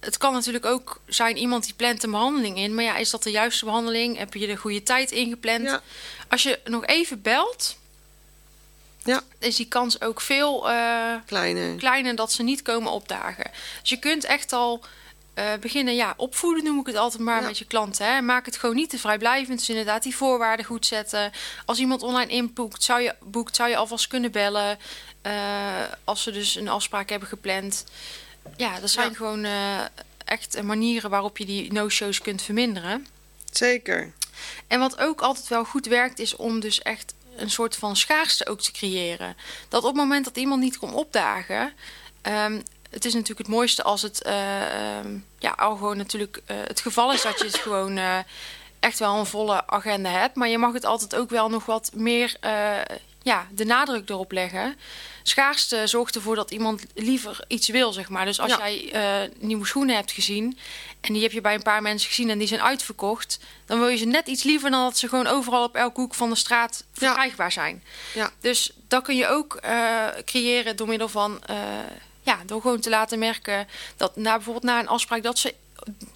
het 0.00 0.18
kan 0.18 0.32
natuurlijk 0.32 0.66
ook 0.66 1.00
zijn 1.06 1.36
iemand 1.36 1.64
die 1.64 1.74
plant 1.74 2.02
een 2.02 2.10
behandeling 2.10 2.58
in. 2.58 2.74
Maar 2.74 2.84
ja, 2.84 2.96
is 2.96 3.10
dat 3.10 3.22
de 3.22 3.30
juiste 3.30 3.64
behandeling? 3.64 4.18
Heb 4.18 4.34
je 4.34 4.46
de 4.46 4.56
goede 4.56 4.82
tijd 4.82 5.10
ingepland? 5.10 5.62
Ja. 5.62 5.80
Als 6.28 6.42
je 6.42 6.58
nog 6.64 6.86
even 6.86 7.22
belt, 7.22 7.76
Ja, 9.04 9.22
is 9.38 9.56
die 9.56 9.66
kans 9.68 10.00
ook 10.00 10.20
veel 10.20 10.70
eh, 10.70 11.14
kleiner. 11.26 11.76
kleiner 11.76 12.14
dat 12.16 12.32
ze 12.32 12.42
niet 12.42 12.62
komen 12.62 12.92
opdagen. 12.92 13.50
Dus 13.80 13.90
je 13.90 13.98
kunt 13.98 14.24
echt 14.24 14.52
al 14.52 14.80
eh, 15.40 15.58
beginnen, 15.60 15.94
ja, 15.94 16.14
opvoeden 16.16 16.64
noem 16.64 16.80
ik 16.80 16.86
het 16.86 16.96
altijd 16.96 17.22
maar 17.22 17.40
Ja. 17.40 17.46
met 17.46 17.58
je 17.58 17.64
klanten. 17.64 18.06
Hè. 18.14 18.20
Maak 18.20 18.46
het 18.46 18.56
gewoon 18.56 18.74
niet 18.74 18.90
te 18.90 18.98
vrijblijvend. 18.98 19.58
Dus 19.58 19.68
inderdaad 19.68 20.02
die 20.02 20.16
voorwaarden 20.16 20.66
goed 20.66 20.86
zetten. 20.86 21.32
Als 21.66 21.78
iemand 21.78 22.02
online 22.02 22.30
inboekt, 22.32 22.82
zou 22.82 23.00
je, 23.00 23.14
boekt, 23.22 23.56
zou 23.56 23.68
je 23.68 23.76
alvast 23.76 24.06
kunnen 24.06 24.30
bellen. 24.32 24.78
eh, 25.22 25.82
als 26.04 26.22
ze 26.22 26.30
dus 26.30 26.54
een 26.54 26.68
afspraak 26.68 27.08
hebben 27.10 27.28
gepland. 27.28 27.84
Ja, 28.56 28.80
dat 28.80 28.90
zijn 28.90 29.08
Ja. 29.08 29.14
gewoon 29.16 29.44
eh, 29.44 29.80
echt 30.24 30.62
manieren 30.62 31.10
waarop 31.10 31.38
je 31.38 31.44
die 31.44 31.72
no-shows 31.72 32.20
kunt 32.20 32.42
verminderen. 32.42 33.06
Zeker. 33.52 34.12
En 34.66 34.78
wat 34.78 34.98
ook 34.98 35.20
altijd 35.20 35.48
wel 35.48 35.64
goed 35.64 35.86
werkt, 35.86 36.18
is 36.18 36.36
om 36.36 36.60
dus 36.60 36.82
echt 36.82 37.14
een 37.36 37.50
soort 37.50 37.76
van 37.76 37.96
schaarste 37.96 38.46
ook 38.48 38.60
te 38.60 38.72
creëren. 38.72 39.36
Dat 39.68 39.82
op 39.82 39.88
het 39.88 39.96
moment 39.96 40.24
dat 40.24 40.36
iemand 40.36 40.60
niet 40.62 40.78
komt 40.78 40.94
opdagen. 40.94 41.72
ehm, 42.22 42.60
het 42.90 43.04
is 43.04 43.12
natuurlijk 43.12 43.38
het 43.46 43.56
mooiste 43.56 43.82
als 43.82 44.02
het 44.02 44.22
eh, 44.22 44.98
ehm, 44.98 45.18
ja, 45.38 45.50
al 45.50 45.76
gewoon 45.76 45.96
natuurlijk 45.96 46.42
eh, 46.46 46.56
het 46.64 46.80
geval 46.80 47.12
is 47.12 47.22
dat 47.22 47.38
je 47.38 47.44
het 47.44 47.56
gewoon 47.58 47.96
eh, 47.96 48.18
echt 48.80 48.98
wel 48.98 49.18
een 49.18 49.26
volle 49.26 49.66
agenda 49.66 50.10
hebt. 50.10 50.36
Maar 50.36 50.48
je 50.48 50.58
mag 50.58 50.72
het 50.72 50.84
altijd 50.84 51.16
ook 51.16 51.30
wel 51.30 51.48
nog 51.48 51.66
wat 51.66 51.90
meer 51.94 52.36
ja, 53.22 53.46
de 53.52 53.64
nadruk 53.64 54.08
erop 54.08 54.32
leggen. 54.32 54.76
Schaarste 55.22 55.86
zorgt 55.86 56.14
ervoor 56.14 56.34
dat 56.34 56.50
iemand 56.50 56.82
liever 56.94 57.44
iets 57.48 57.68
wil, 57.68 57.92
zeg 57.92 58.08
maar. 58.08 58.24
Dus 58.24 58.40
als 58.40 58.50
Ja. 58.50 58.68
jij 58.68 59.30
nieuwe 59.38 59.66
schoenen 59.66 59.94
hebt 59.94 60.12
gezien 60.12 60.58
en 61.00 61.12
die 61.12 61.22
heb 61.22 61.32
je 61.32 61.40
bij 61.40 61.54
een 61.54 61.62
paar 61.62 61.82
mensen 61.82 62.08
gezien 62.08 62.30
en 62.30 62.38
die 62.38 62.48
zijn 62.48 62.62
uitverkocht, 62.62 63.38
dan 63.66 63.78
wil 63.78 63.88
je 63.88 63.96
ze 63.96 64.04
net 64.04 64.26
iets 64.26 64.42
liever 64.42 64.70
dan 64.70 64.82
dat 64.82 64.98
ze 64.98 65.08
gewoon 65.08 65.26
overal 65.26 65.64
op 65.64 65.74
elke 65.74 66.00
hoek 66.00 66.14
van 66.14 66.30
de 66.30 66.36
straat 66.36 66.84
verkrijgbaar 66.92 67.52
zijn. 67.52 67.82
Ja. 68.14 68.30
Dus 68.40 68.72
dat 68.88 69.02
kun 69.02 69.16
je 69.16 69.26
ook 69.28 69.60
creëren 70.24 70.76
door 70.76 70.88
middel 70.88 71.08
van, 71.08 71.40
ja, 72.22 72.38
door 72.46 72.60
gewoon 72.60 72.80
te 72.80 72.90
laten 72.90 73.18
merken 73.18 73.68
dat 73.96 74.16
na 74.16 74.32
bijvoorbeeld 74.34 74.64
na 74.64 74.78
een 74.80 74.88
afspraak 74.88 75.22
dat 75.22 75.38
ze 75.38 75.54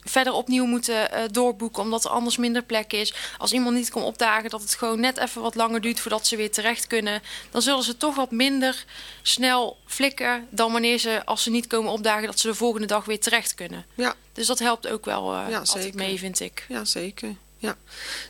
verder 0.01 0.33
opnieuw 0.33 0.65
moeten 0.65 1.13
eh, 1.13 1.23
doorboeken 1.31 1.83
omdat 1.83 2.05
er 2.05 2.11
anders 2.11 2.37
minder 2.37 2.63
plek 2.63 2.93
is. 2.93 3.15
Als 3.39 3.53
iemand 3.53 3.77
niet 3.77 3.91
komt 3.91 4.05
opdagen, 4.05 4.51
dat 4.51 4.61
het 4.63 4.75
gewoon 4.75 5.01
net 5.01 5.17
even 5.19 5.43
wat 5.43 5.55
langer 5.55 5.81
duurt 5.81 6.01
voordat 6.01 6.27
ze 6.27 6.37
weer 6.37 6.51
terecht 6.51 6.87
kunnen. 6.87 7.23
Dan 7.51 7.63
zullen 7.63 7.83
ze 7.83 7.97
toch 7.97 8.15
wat 8.15 8.31
minder 8.31 8.85
snel 9.23 9.77
flikken 9.87 10.47
dan 10.51 10.73
wanneer 10.73 10.99
ze, 10.99 11.23
als 11.25 11.43
ze 11.43 11.51
niet 11.51 11.67
komen 11.67 11.93
opdagen, 11.93 12.27
dat 12.27 12.41
ze 12.41 12.47
de 12.47 12.55
volgende 12.55 12.87
dag 12.87 13.05
weer 13.05 13.21
terecht 13.21 13.55
kunnen. 13.55 13.85
Ja, 13.95 14.15
Dus 14.33 14.47
dat 14.47 14.59
helpt 14.59 14.89
ook 14.89 15.05
wel 15.05 15.33
eh, 15.35 15.45
Ja, 15.49 15.59
altijd 15.59 15.95
mee, 15.95 16.19
vind 16.19 16.41
ik. 16.41 16.65
ja 16.69 16.85
zeker. 16.85 17.35
Ja. 17.59 17.77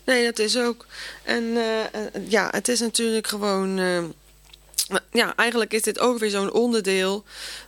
Nee, 0.05 0.25
dat 0.25 0.39
is 0.39 0.57
ook. 0.59 0.87
En 1.23 1.57
eh, 1.57 2.29
ja, 2.29 2.49
het 2.51 2.69
is 2.69 2.81
natuurlijk 2.81 3.27
gewoon. 3.27 3.79
Ja, 5.13 5.37
eigenlijk 5.37 5.73
is 5.73 5.83
dit 5.83 5.99
ook 5.99 6.19
weer 6.19 6.31
zo'n 6.31 6.53
onderdeel 6.53 7.25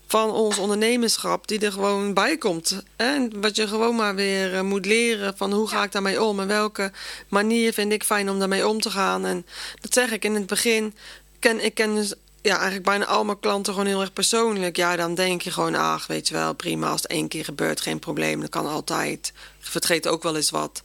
van 0.07 0.31
ons 0.31 0.59
ondernemerschap 0.59 1.47
die 1.49 1.61
er 1.61 1.73
gewoon 1.73 2.15
bij 2.15 2.37
komt. 2.37 2.83
En 2.97 3.41
wat 3.41 3.57
je 3.57 3.69
gewoon 3.69 3.97
maar 3.97 4.15
weer 4.15 4.55
eh, 4.55 4.61
moet 4.61 4.87
leren 4.87 5.37
van 5.37 5.53
hoe 5.53 5.69
ga 5.69 5.83
ik 5.83 5.93
daarmee 5.93 6.23
om 6.23 6.41
en 6.41 6.47
welke 6.47 6.93
manier 7.29 7.73
vind 7.73 7.93
ik 7.93 8.05
fijn 8.05 8.31
om 8.31 8.39
daarmee 8.39 8.69
om 8.69 8.81
te 8.81 8.91
gaan. 8.91 9.27
En 9.27 9.47
dat 9.81 9.93
zeg 9.93 10.13
ik 10.13 10.25
in 10.25 10.35
het 10.35 10.47
begin. 10.47 10.95
Ken, 11.39 11.65
ik 11.65 11.75
ken 11.75 12.07
ja, 12.47 12.55
eigenlijk 12.55 12.85
bijna 12.85 13.05
al 13.05 13.25
mijn 13.25 13.41
klanten 13.41 13.73
gewoon 13.73 13.89
heel 13.89 14.01
erg 14.01 14.13
persoonlijk. 14.13 14.77
Ja, 14.77 14.97
dan 14.97 15.15
denk 15.15 15.43
je 15.43 15.51
gewoon, 15.51 15.75
ach, 15.75 16.07
weet 16.07 16.29
je 16.29 16.35
wel, 16.35 16.55
prima. 16.55 16.89
Als 16.91 17.03
het 17.03 17.11
één 17.11 17.29
keer 17.29 17.45
gebeurt, 17.45 17.81
geen 17.81 17.99
probleem. 17.99 18.41
Dat 18.41 18.51
kan 18.51 18.67
altijd. 18.67 19.33
Je 19.59 19.71
vergeet 19.71 20.09
ook 20.09 20.23
wel 20.23 20.37
eens 20.37 20.51
wat. 20.51 20.83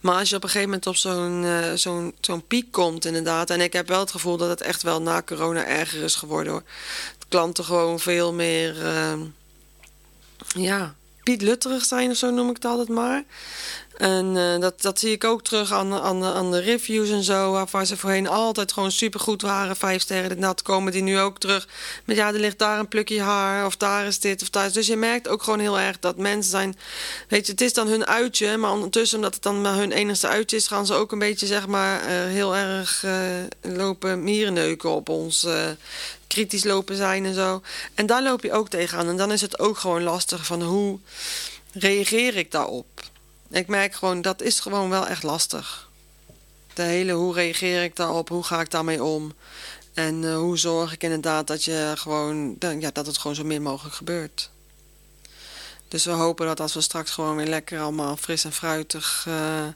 Maar 0.00 0.18
als 0.18 0.28
je 0.28 0.36
op 0.36 0.42
een 0.42 0.48
gegeven 0.48 0.68
moment 0.68 0.86
op 0.86 0.96
zo'n 0.96 1.44
eh, 1.44 1.72
zo'n 1.74 2.14
zo'n 2.20 2.46
piek 2.46 2.72
komt, 2.72 3.04
inderdaad. 3.04 3.50
En 3.50 3.60
ik 3.60 3.72
heb 3.72 3.88
wel 3.88 4.00
het 4.00 4.10
gevoel 4.10 4.36
dat 4.36 4.48
het 4.48 4.60
echt 4.60 4.82
wel 4.82 5.02
na 5.02 5.22
corona 5.22 5.64
erger 5.64 6.02
is 6.02 6.14
geworden 6.14 6.52
hoor. 6.52 6.62
Dat 7.18 7.28
klanten 7.28 7.64
gewoon 7.64 8.00
veel 8.00 8.32
meer, 8.32 8.86
eh, 8.86 9.20
ja, 10.46 10.94
pietlutterig 11.22 11.84
zijn 11.84 12.10
of 12.10 12.16
zo 12.16 12.30
noem 12.30 12.48
ik 12.48 12.54
het 12.54 12.64
altijd 12.64 12.88
maar. 12.88 13.24
En 13.96 14.36
eh, 14.36 14.60
dat, 14.60 14.82
dat 14.82 14.98
zie 14.98 15.10
ik 15.10 15.24
ook 15.24 15.42
terug 15.42 15.72
aan, 15.72 15.94
aan, 15.94 16.24
aan 16.24 16.50
de 16.50 16.60
reviews 16.60 17.10
en 17.10 17.22
zo. 17.22 17.52
Waarvan 17.52 17.86
ze 17.86 17.96
voorheen 17.96 18.28
altijd 18.28 18.72
gewoon 18.72 18.92
supergoed 18.92 19.42
waren. 19.42 19.76
Vijf 19.76 20.02
sterren. 20.02 20.28
Dit 20.28 20.38
nat 20.38 20.62
komen 20.62 20.92
die 20.92 21.02
nu 21.02 21.20
ook 21.20 21.38
terug. 21.38 21.68
Met 22.04 22.16
ja, 22.16 22.32
er 22.32 22.40
ligt 22.40 22.58
daar 22.58 22.78
een 22.78 22.88
plukje 22.88 23.20
haar. 23.20 23.66
Of 23.66 23.76
daar 23.76 24.06
is 24.06 24.20
dit 24.20 24.42
of 24.42 24.50
daar 24.50 24.66
is. 24.66 24.72
Dus 24.72 24.86
je 24.86 24.96
merkt 24.96 25.28
ook 25.28 25.42
gewoon 25.42 25.58
heel 25.58 25.78
erg 25.78 25.98
dat 25.98 26.16
mensen 26.16 26.50
zijn. 26.50 26.76
Weet 27.28 27.46
je, 27.46 27.52
het 27.52 27.60
is 27.60 27.72
dan 27.72 27.88
hun 27.88 28.06
uitje. 28.06 28.56
Maar 28.56 28.70
ondertussen, 28.70 29.16
omdat 29.16 29.34
het 29.34 29.42
dan 29.42 29.60
maar 29.60 29.74
hun 29.74 29.92
enigste 29.92 30.28
uitje 30.28 30.56
is. 30.56 30.66
gaan 30.66 30.86
ze 30.86 30.94
ook 30.94 31.12
een 31.12 31.18
beetje, 31.18 31.46
zeg 31.46 31.66
maar, 31.66 32.00
eh, 32.00 32.06
heel 32.08 32.56
erg 32.56 33.04
eh, 33.04 33.12
lopen 33.60 34.22
mierenneuken 34.22 34.90
op 34.90 35.08
ons. 35.08 35.46
Kritisch 36.32 36.64
lopen 36.64 36.96
zijn 36.96 37.24
en 37.24 37.34
zo. 37.34 37.62
En 37.94 38.06
daar 38.06 38.22
loop 38.22 38.42
je 38.42 38.52
ook 38.52 38.68
tegenaan. 38.68 39.08
En 39.08 39.16
dan 39.16 39.32
is 39.32 39.40
het 39.40 39.58
ook 39.58 39.78
gewoon 39.78 40.02
lastig 40.02 40.46
van 40.46 40.62
hoe 40.62 40.98
reageer 41.72 42.36
ik 42.36 42.50
daarop. 42.50 43.00
Ik 43.50 43.66
merk 43.66 43.94
gewoon, 43.94 44.22
dat 44.22 44.42
is 44.42 44.60
gewoon 44.60 44.90
wel 44.90 45.06
echt 45.06 45.22
lastig. 45.22 45.88
De 46.74 46.82
hele, 46.82 47.12
hoe 47.12 47.34
reageer 47.34 47.82
ik 47.82 47.96
daarop? 47.96 48.28
Hoe 48.28 48.42
ga 48.42 48.60
ik 48.60 48.70
daarmee 48.70 49.02
om? 49.02 49.32
En 49.94 50.24
eh, 50.24 50.36
hoe 50.36 50.58
zorg 50.58 50.92
ik 50.92 51.02
inderdaad 51.02 51.46
dat, 51.46 51.64
je 51.64 51.92
gewoon, 51.96 52.56
ja, 52.58 52.90
dat 52.92 53.06
het 53.06 53.18
gewoon 53.18 53.36
zo 53.36 53.44
min 53.44 53.62
mogelijk 53.62 53.94
gebeurt. 53.94 54.50
Dus 55.88 56.04
we 56.04 56.10
hopen 56.10 56.46
dat 56.46 56.60
als 56.60 56.74
we 56.74 56.80
straks 56.80 57.10
gewoon 57.10 57.36
weer 57.36 57.46
lekker 57.46 57.80
allemaal 57.80 58.16
fris 58.16 58.44
en 58.44 58.52
fruitig 58.52 59.24
eh, 59.28 59.66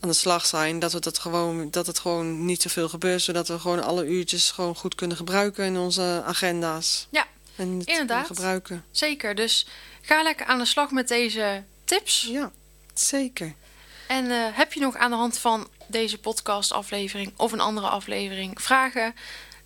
aan 0.00 0.08
de 0.08 0.14
slag 0.14 0.46
zijn, 0.46 0.78
dat, 0.78 0.92
we 0.92 1.00
dat, 1.00 1.18
gewoon, 1.18 1.70
dat 1.70 1.86
het 1.86 1.98
gewoon 1.98 2.44
niet 2.44 2.62
zoveel 2.62 2.88
gebeurt, 2.88 3.22
zodat 3.22 3.48
we 3.48 3.58
gewoon 3.58 3.82
alle 3.84 4.06
uurtjes 4.06 4.50
gewoon 4.50 4.76
goed 4.76 4.94
kunnen 4.94 5.16
gebruiken 5.16 5.64
in 5.64 5.76
onze 5.78 6.22
agenda's. 6.26 7.06
Ja, 7.10 7.26
En 7.56 7.78
het 7.78 7.88
Inderdaad. 7.88 8.26
gebruiken. 8.26 8.84
zeker. 8.90 9.34
Dus 9.34 9.66
ga 10.00 10.22
lekker 10.22 10.46
aan 10.46 10.58
de 10.58 10.64
slag 10.64 10.90
met 10.90 11.08
deze 11.08 11.62
tips. 11.84 12.26
Ja, 12.30 12.50
zeker. 12.94 13.54
En 14.08 14.30
eh, 14.30 14.36
heb 14.52 14.72
je 14.72 14.80
nog 14.80 14.96
aan 14.96 15.10
de 15.10 15.16
hand 15.16 15.38
van 15.38 15.68
deze 15.86 16.18
podcast-aflevering 16.18 17.32
of 17.36 17.52
een 17.52 17.60
andere 17.60 17.86
aflevering 17.88 18.62
vragen? 18.62 19.14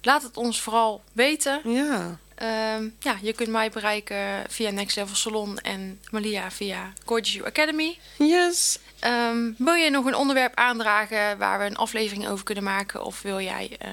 Laat 0.02 0.22
het 0.22 0.36
ons 0.36 0.60
vooral 0.60 1.02
weten. 1.12 1.60
Ja, 1.64 2.18
Ehm, 2.34 2.88
ja, 3.00 3.18
je 3.22 3.32
kunt 3.32 3.48
mij 3.48 3.70
bereiken 3.70 4.44
via 4.48 4.70
Next 4.70 4.96
Level 4.96 5.14
Salon 5.16 5.58
en 5.58 6.00
Malia 6.10 6.50
via 6.50 6.92
Gorgeous 7.04 7.32
You 7.34 7.46
Academy. 7.46 7.98
yes. 8.18 8.78
Ehm, 9.04 9.50
wil 9.58 9.74
je 9.74 9.90
nog 9.90 10.04
een 10.04 10.14
onderwerp 10.14 10.54
aandragen 10.54 11.38
waar 11.38 11.58
we 11.58 11.64
een 11.64 11.76
aflevering 11.76 12.28
over 12.28 12.44
kunnen 12.44 12.64
maken? 12.64 13.04
Of 13.04 13.22
wil 13.22 13.40
jij 13.40 13.76
eh, 13.78 13.90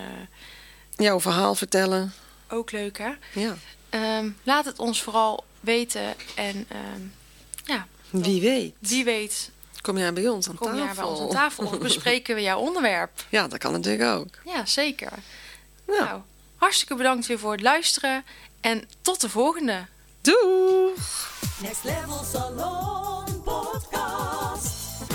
Jouw 0.95 1.19
verhaal 1.19 1.56
vertellen. 1.56 2.13
ook 2.50 2.71
leuk, 2.71 2.97
hè? 2.97 3.12
Ja. 3.34 3.56
Ehm, 3.89 4.30
laat 4.43 4.65
het 4.65 4.80
ons 4.80 5.02
vooral 5.04 5.43
weten. 5.60 6.13
En 6.36 6.65
ehm, 6.69 7.02
ja, 7.65 7.88
Wie 8.10 8.41
weet. 8.41 8.74
wie 8.80 9.04
weet 9.04 9.52
Kom 9.82 9.97
jij 9.97 10.13
bij 10.13 10.28
ons 10.28 10.50
aan 10.50 10.56
kom 10.56 10.67
tafel? 10.67 10.84
jij 10.86 10.93
bij 10.93 11.04
ons 11.04 11.19
aan 11.19 11.30
tafel 11.30 11.65
of 11.65 11.78
bespreken 11.89 12.36
we 12.36 12.41
jouw 12.41 12.60
onderwerp. 12.60 13.26
Ja, 13.30 13.47
dat 13.47 13.60
kan 13.60 13.71
natuurlijk 13.71 14.04
ook. 14.19 14.36
Ja, 14.45 14.65
zeker. 14.65 15.12
Nou, 15.88 16.00
Nou, 16.04 16.21
hartstikke 16.56 16.95
bedankt 16.95 17.26
weer 17.28 17.39
voor 17.39 17.52
het 17.52 17.62
luisteren. 17.62 18.24
En 18.62 18.84
tot 19.02 19.21
de 19.21 19.30
volgende. 19.30 19.86
doeg! 20.21 21.30
Next 21.62 21.84
Level 21.84 22.24
Salon. 22.32 23.20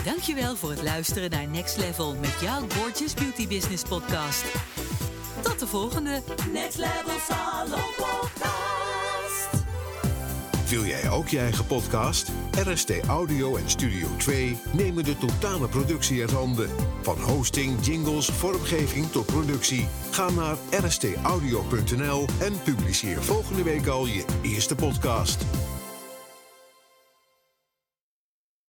Dankjewel 0.06 0.56
voor 0.56 0.70
het 0.70 0.82
luisteren 0.82 1.30
naar 1.30 1.48
Next 1.48 1.76
Level 1.76 2.14
met 2.14 2.36
jouw 2.40 2.60
Gorgeous 2.68 3.14
Beauty 3.14 3.48
Business 3.48 3.82
podcast. 3.82 4.44
Tot 5.42 5.58
de 5.58 5.66
volgende! 5.66 6.22
Next 6.52 6.78
Level 6.78 7.18
Salon 7.28 7.80
Podcast. 7.96 9.64
Wil 10.68 10.84
jij 10.84 11.10
ook 11.10 11.28
je 11.28 11.38
eigen 11.38 11.66
podcast? 11.66 12.30
RST 12.64 13.06
Audio 13.06 13.56
en 13.56 13.70
Studio 13.70 14.08
2 14.16 14.58
nemen 14.72 15.04
de 15.04 15.18
totale 15.18 15.68
productie 15.68 16.20
uit 16.20 16.32
handen. 16.32 16.70
Van 17.02 17.18
hosting, 17.20 17.86
jingles, 17.86 18.26
vormgeving 18.26 19.10
tot 19.10 19.26
productie. 19.26 19.88
Ga 20.10 20.30
naar 20.30 20.56
rstaudio.nl 20.70 22.26
en 22.40 22.62
publiceer 22.64 23.22
volgende 23.22 23.62
week 23.62 23.86
al 23.86 24.06
je 24.06 24.24
eerste 24.42 24.74
podcast. 24.74 25.44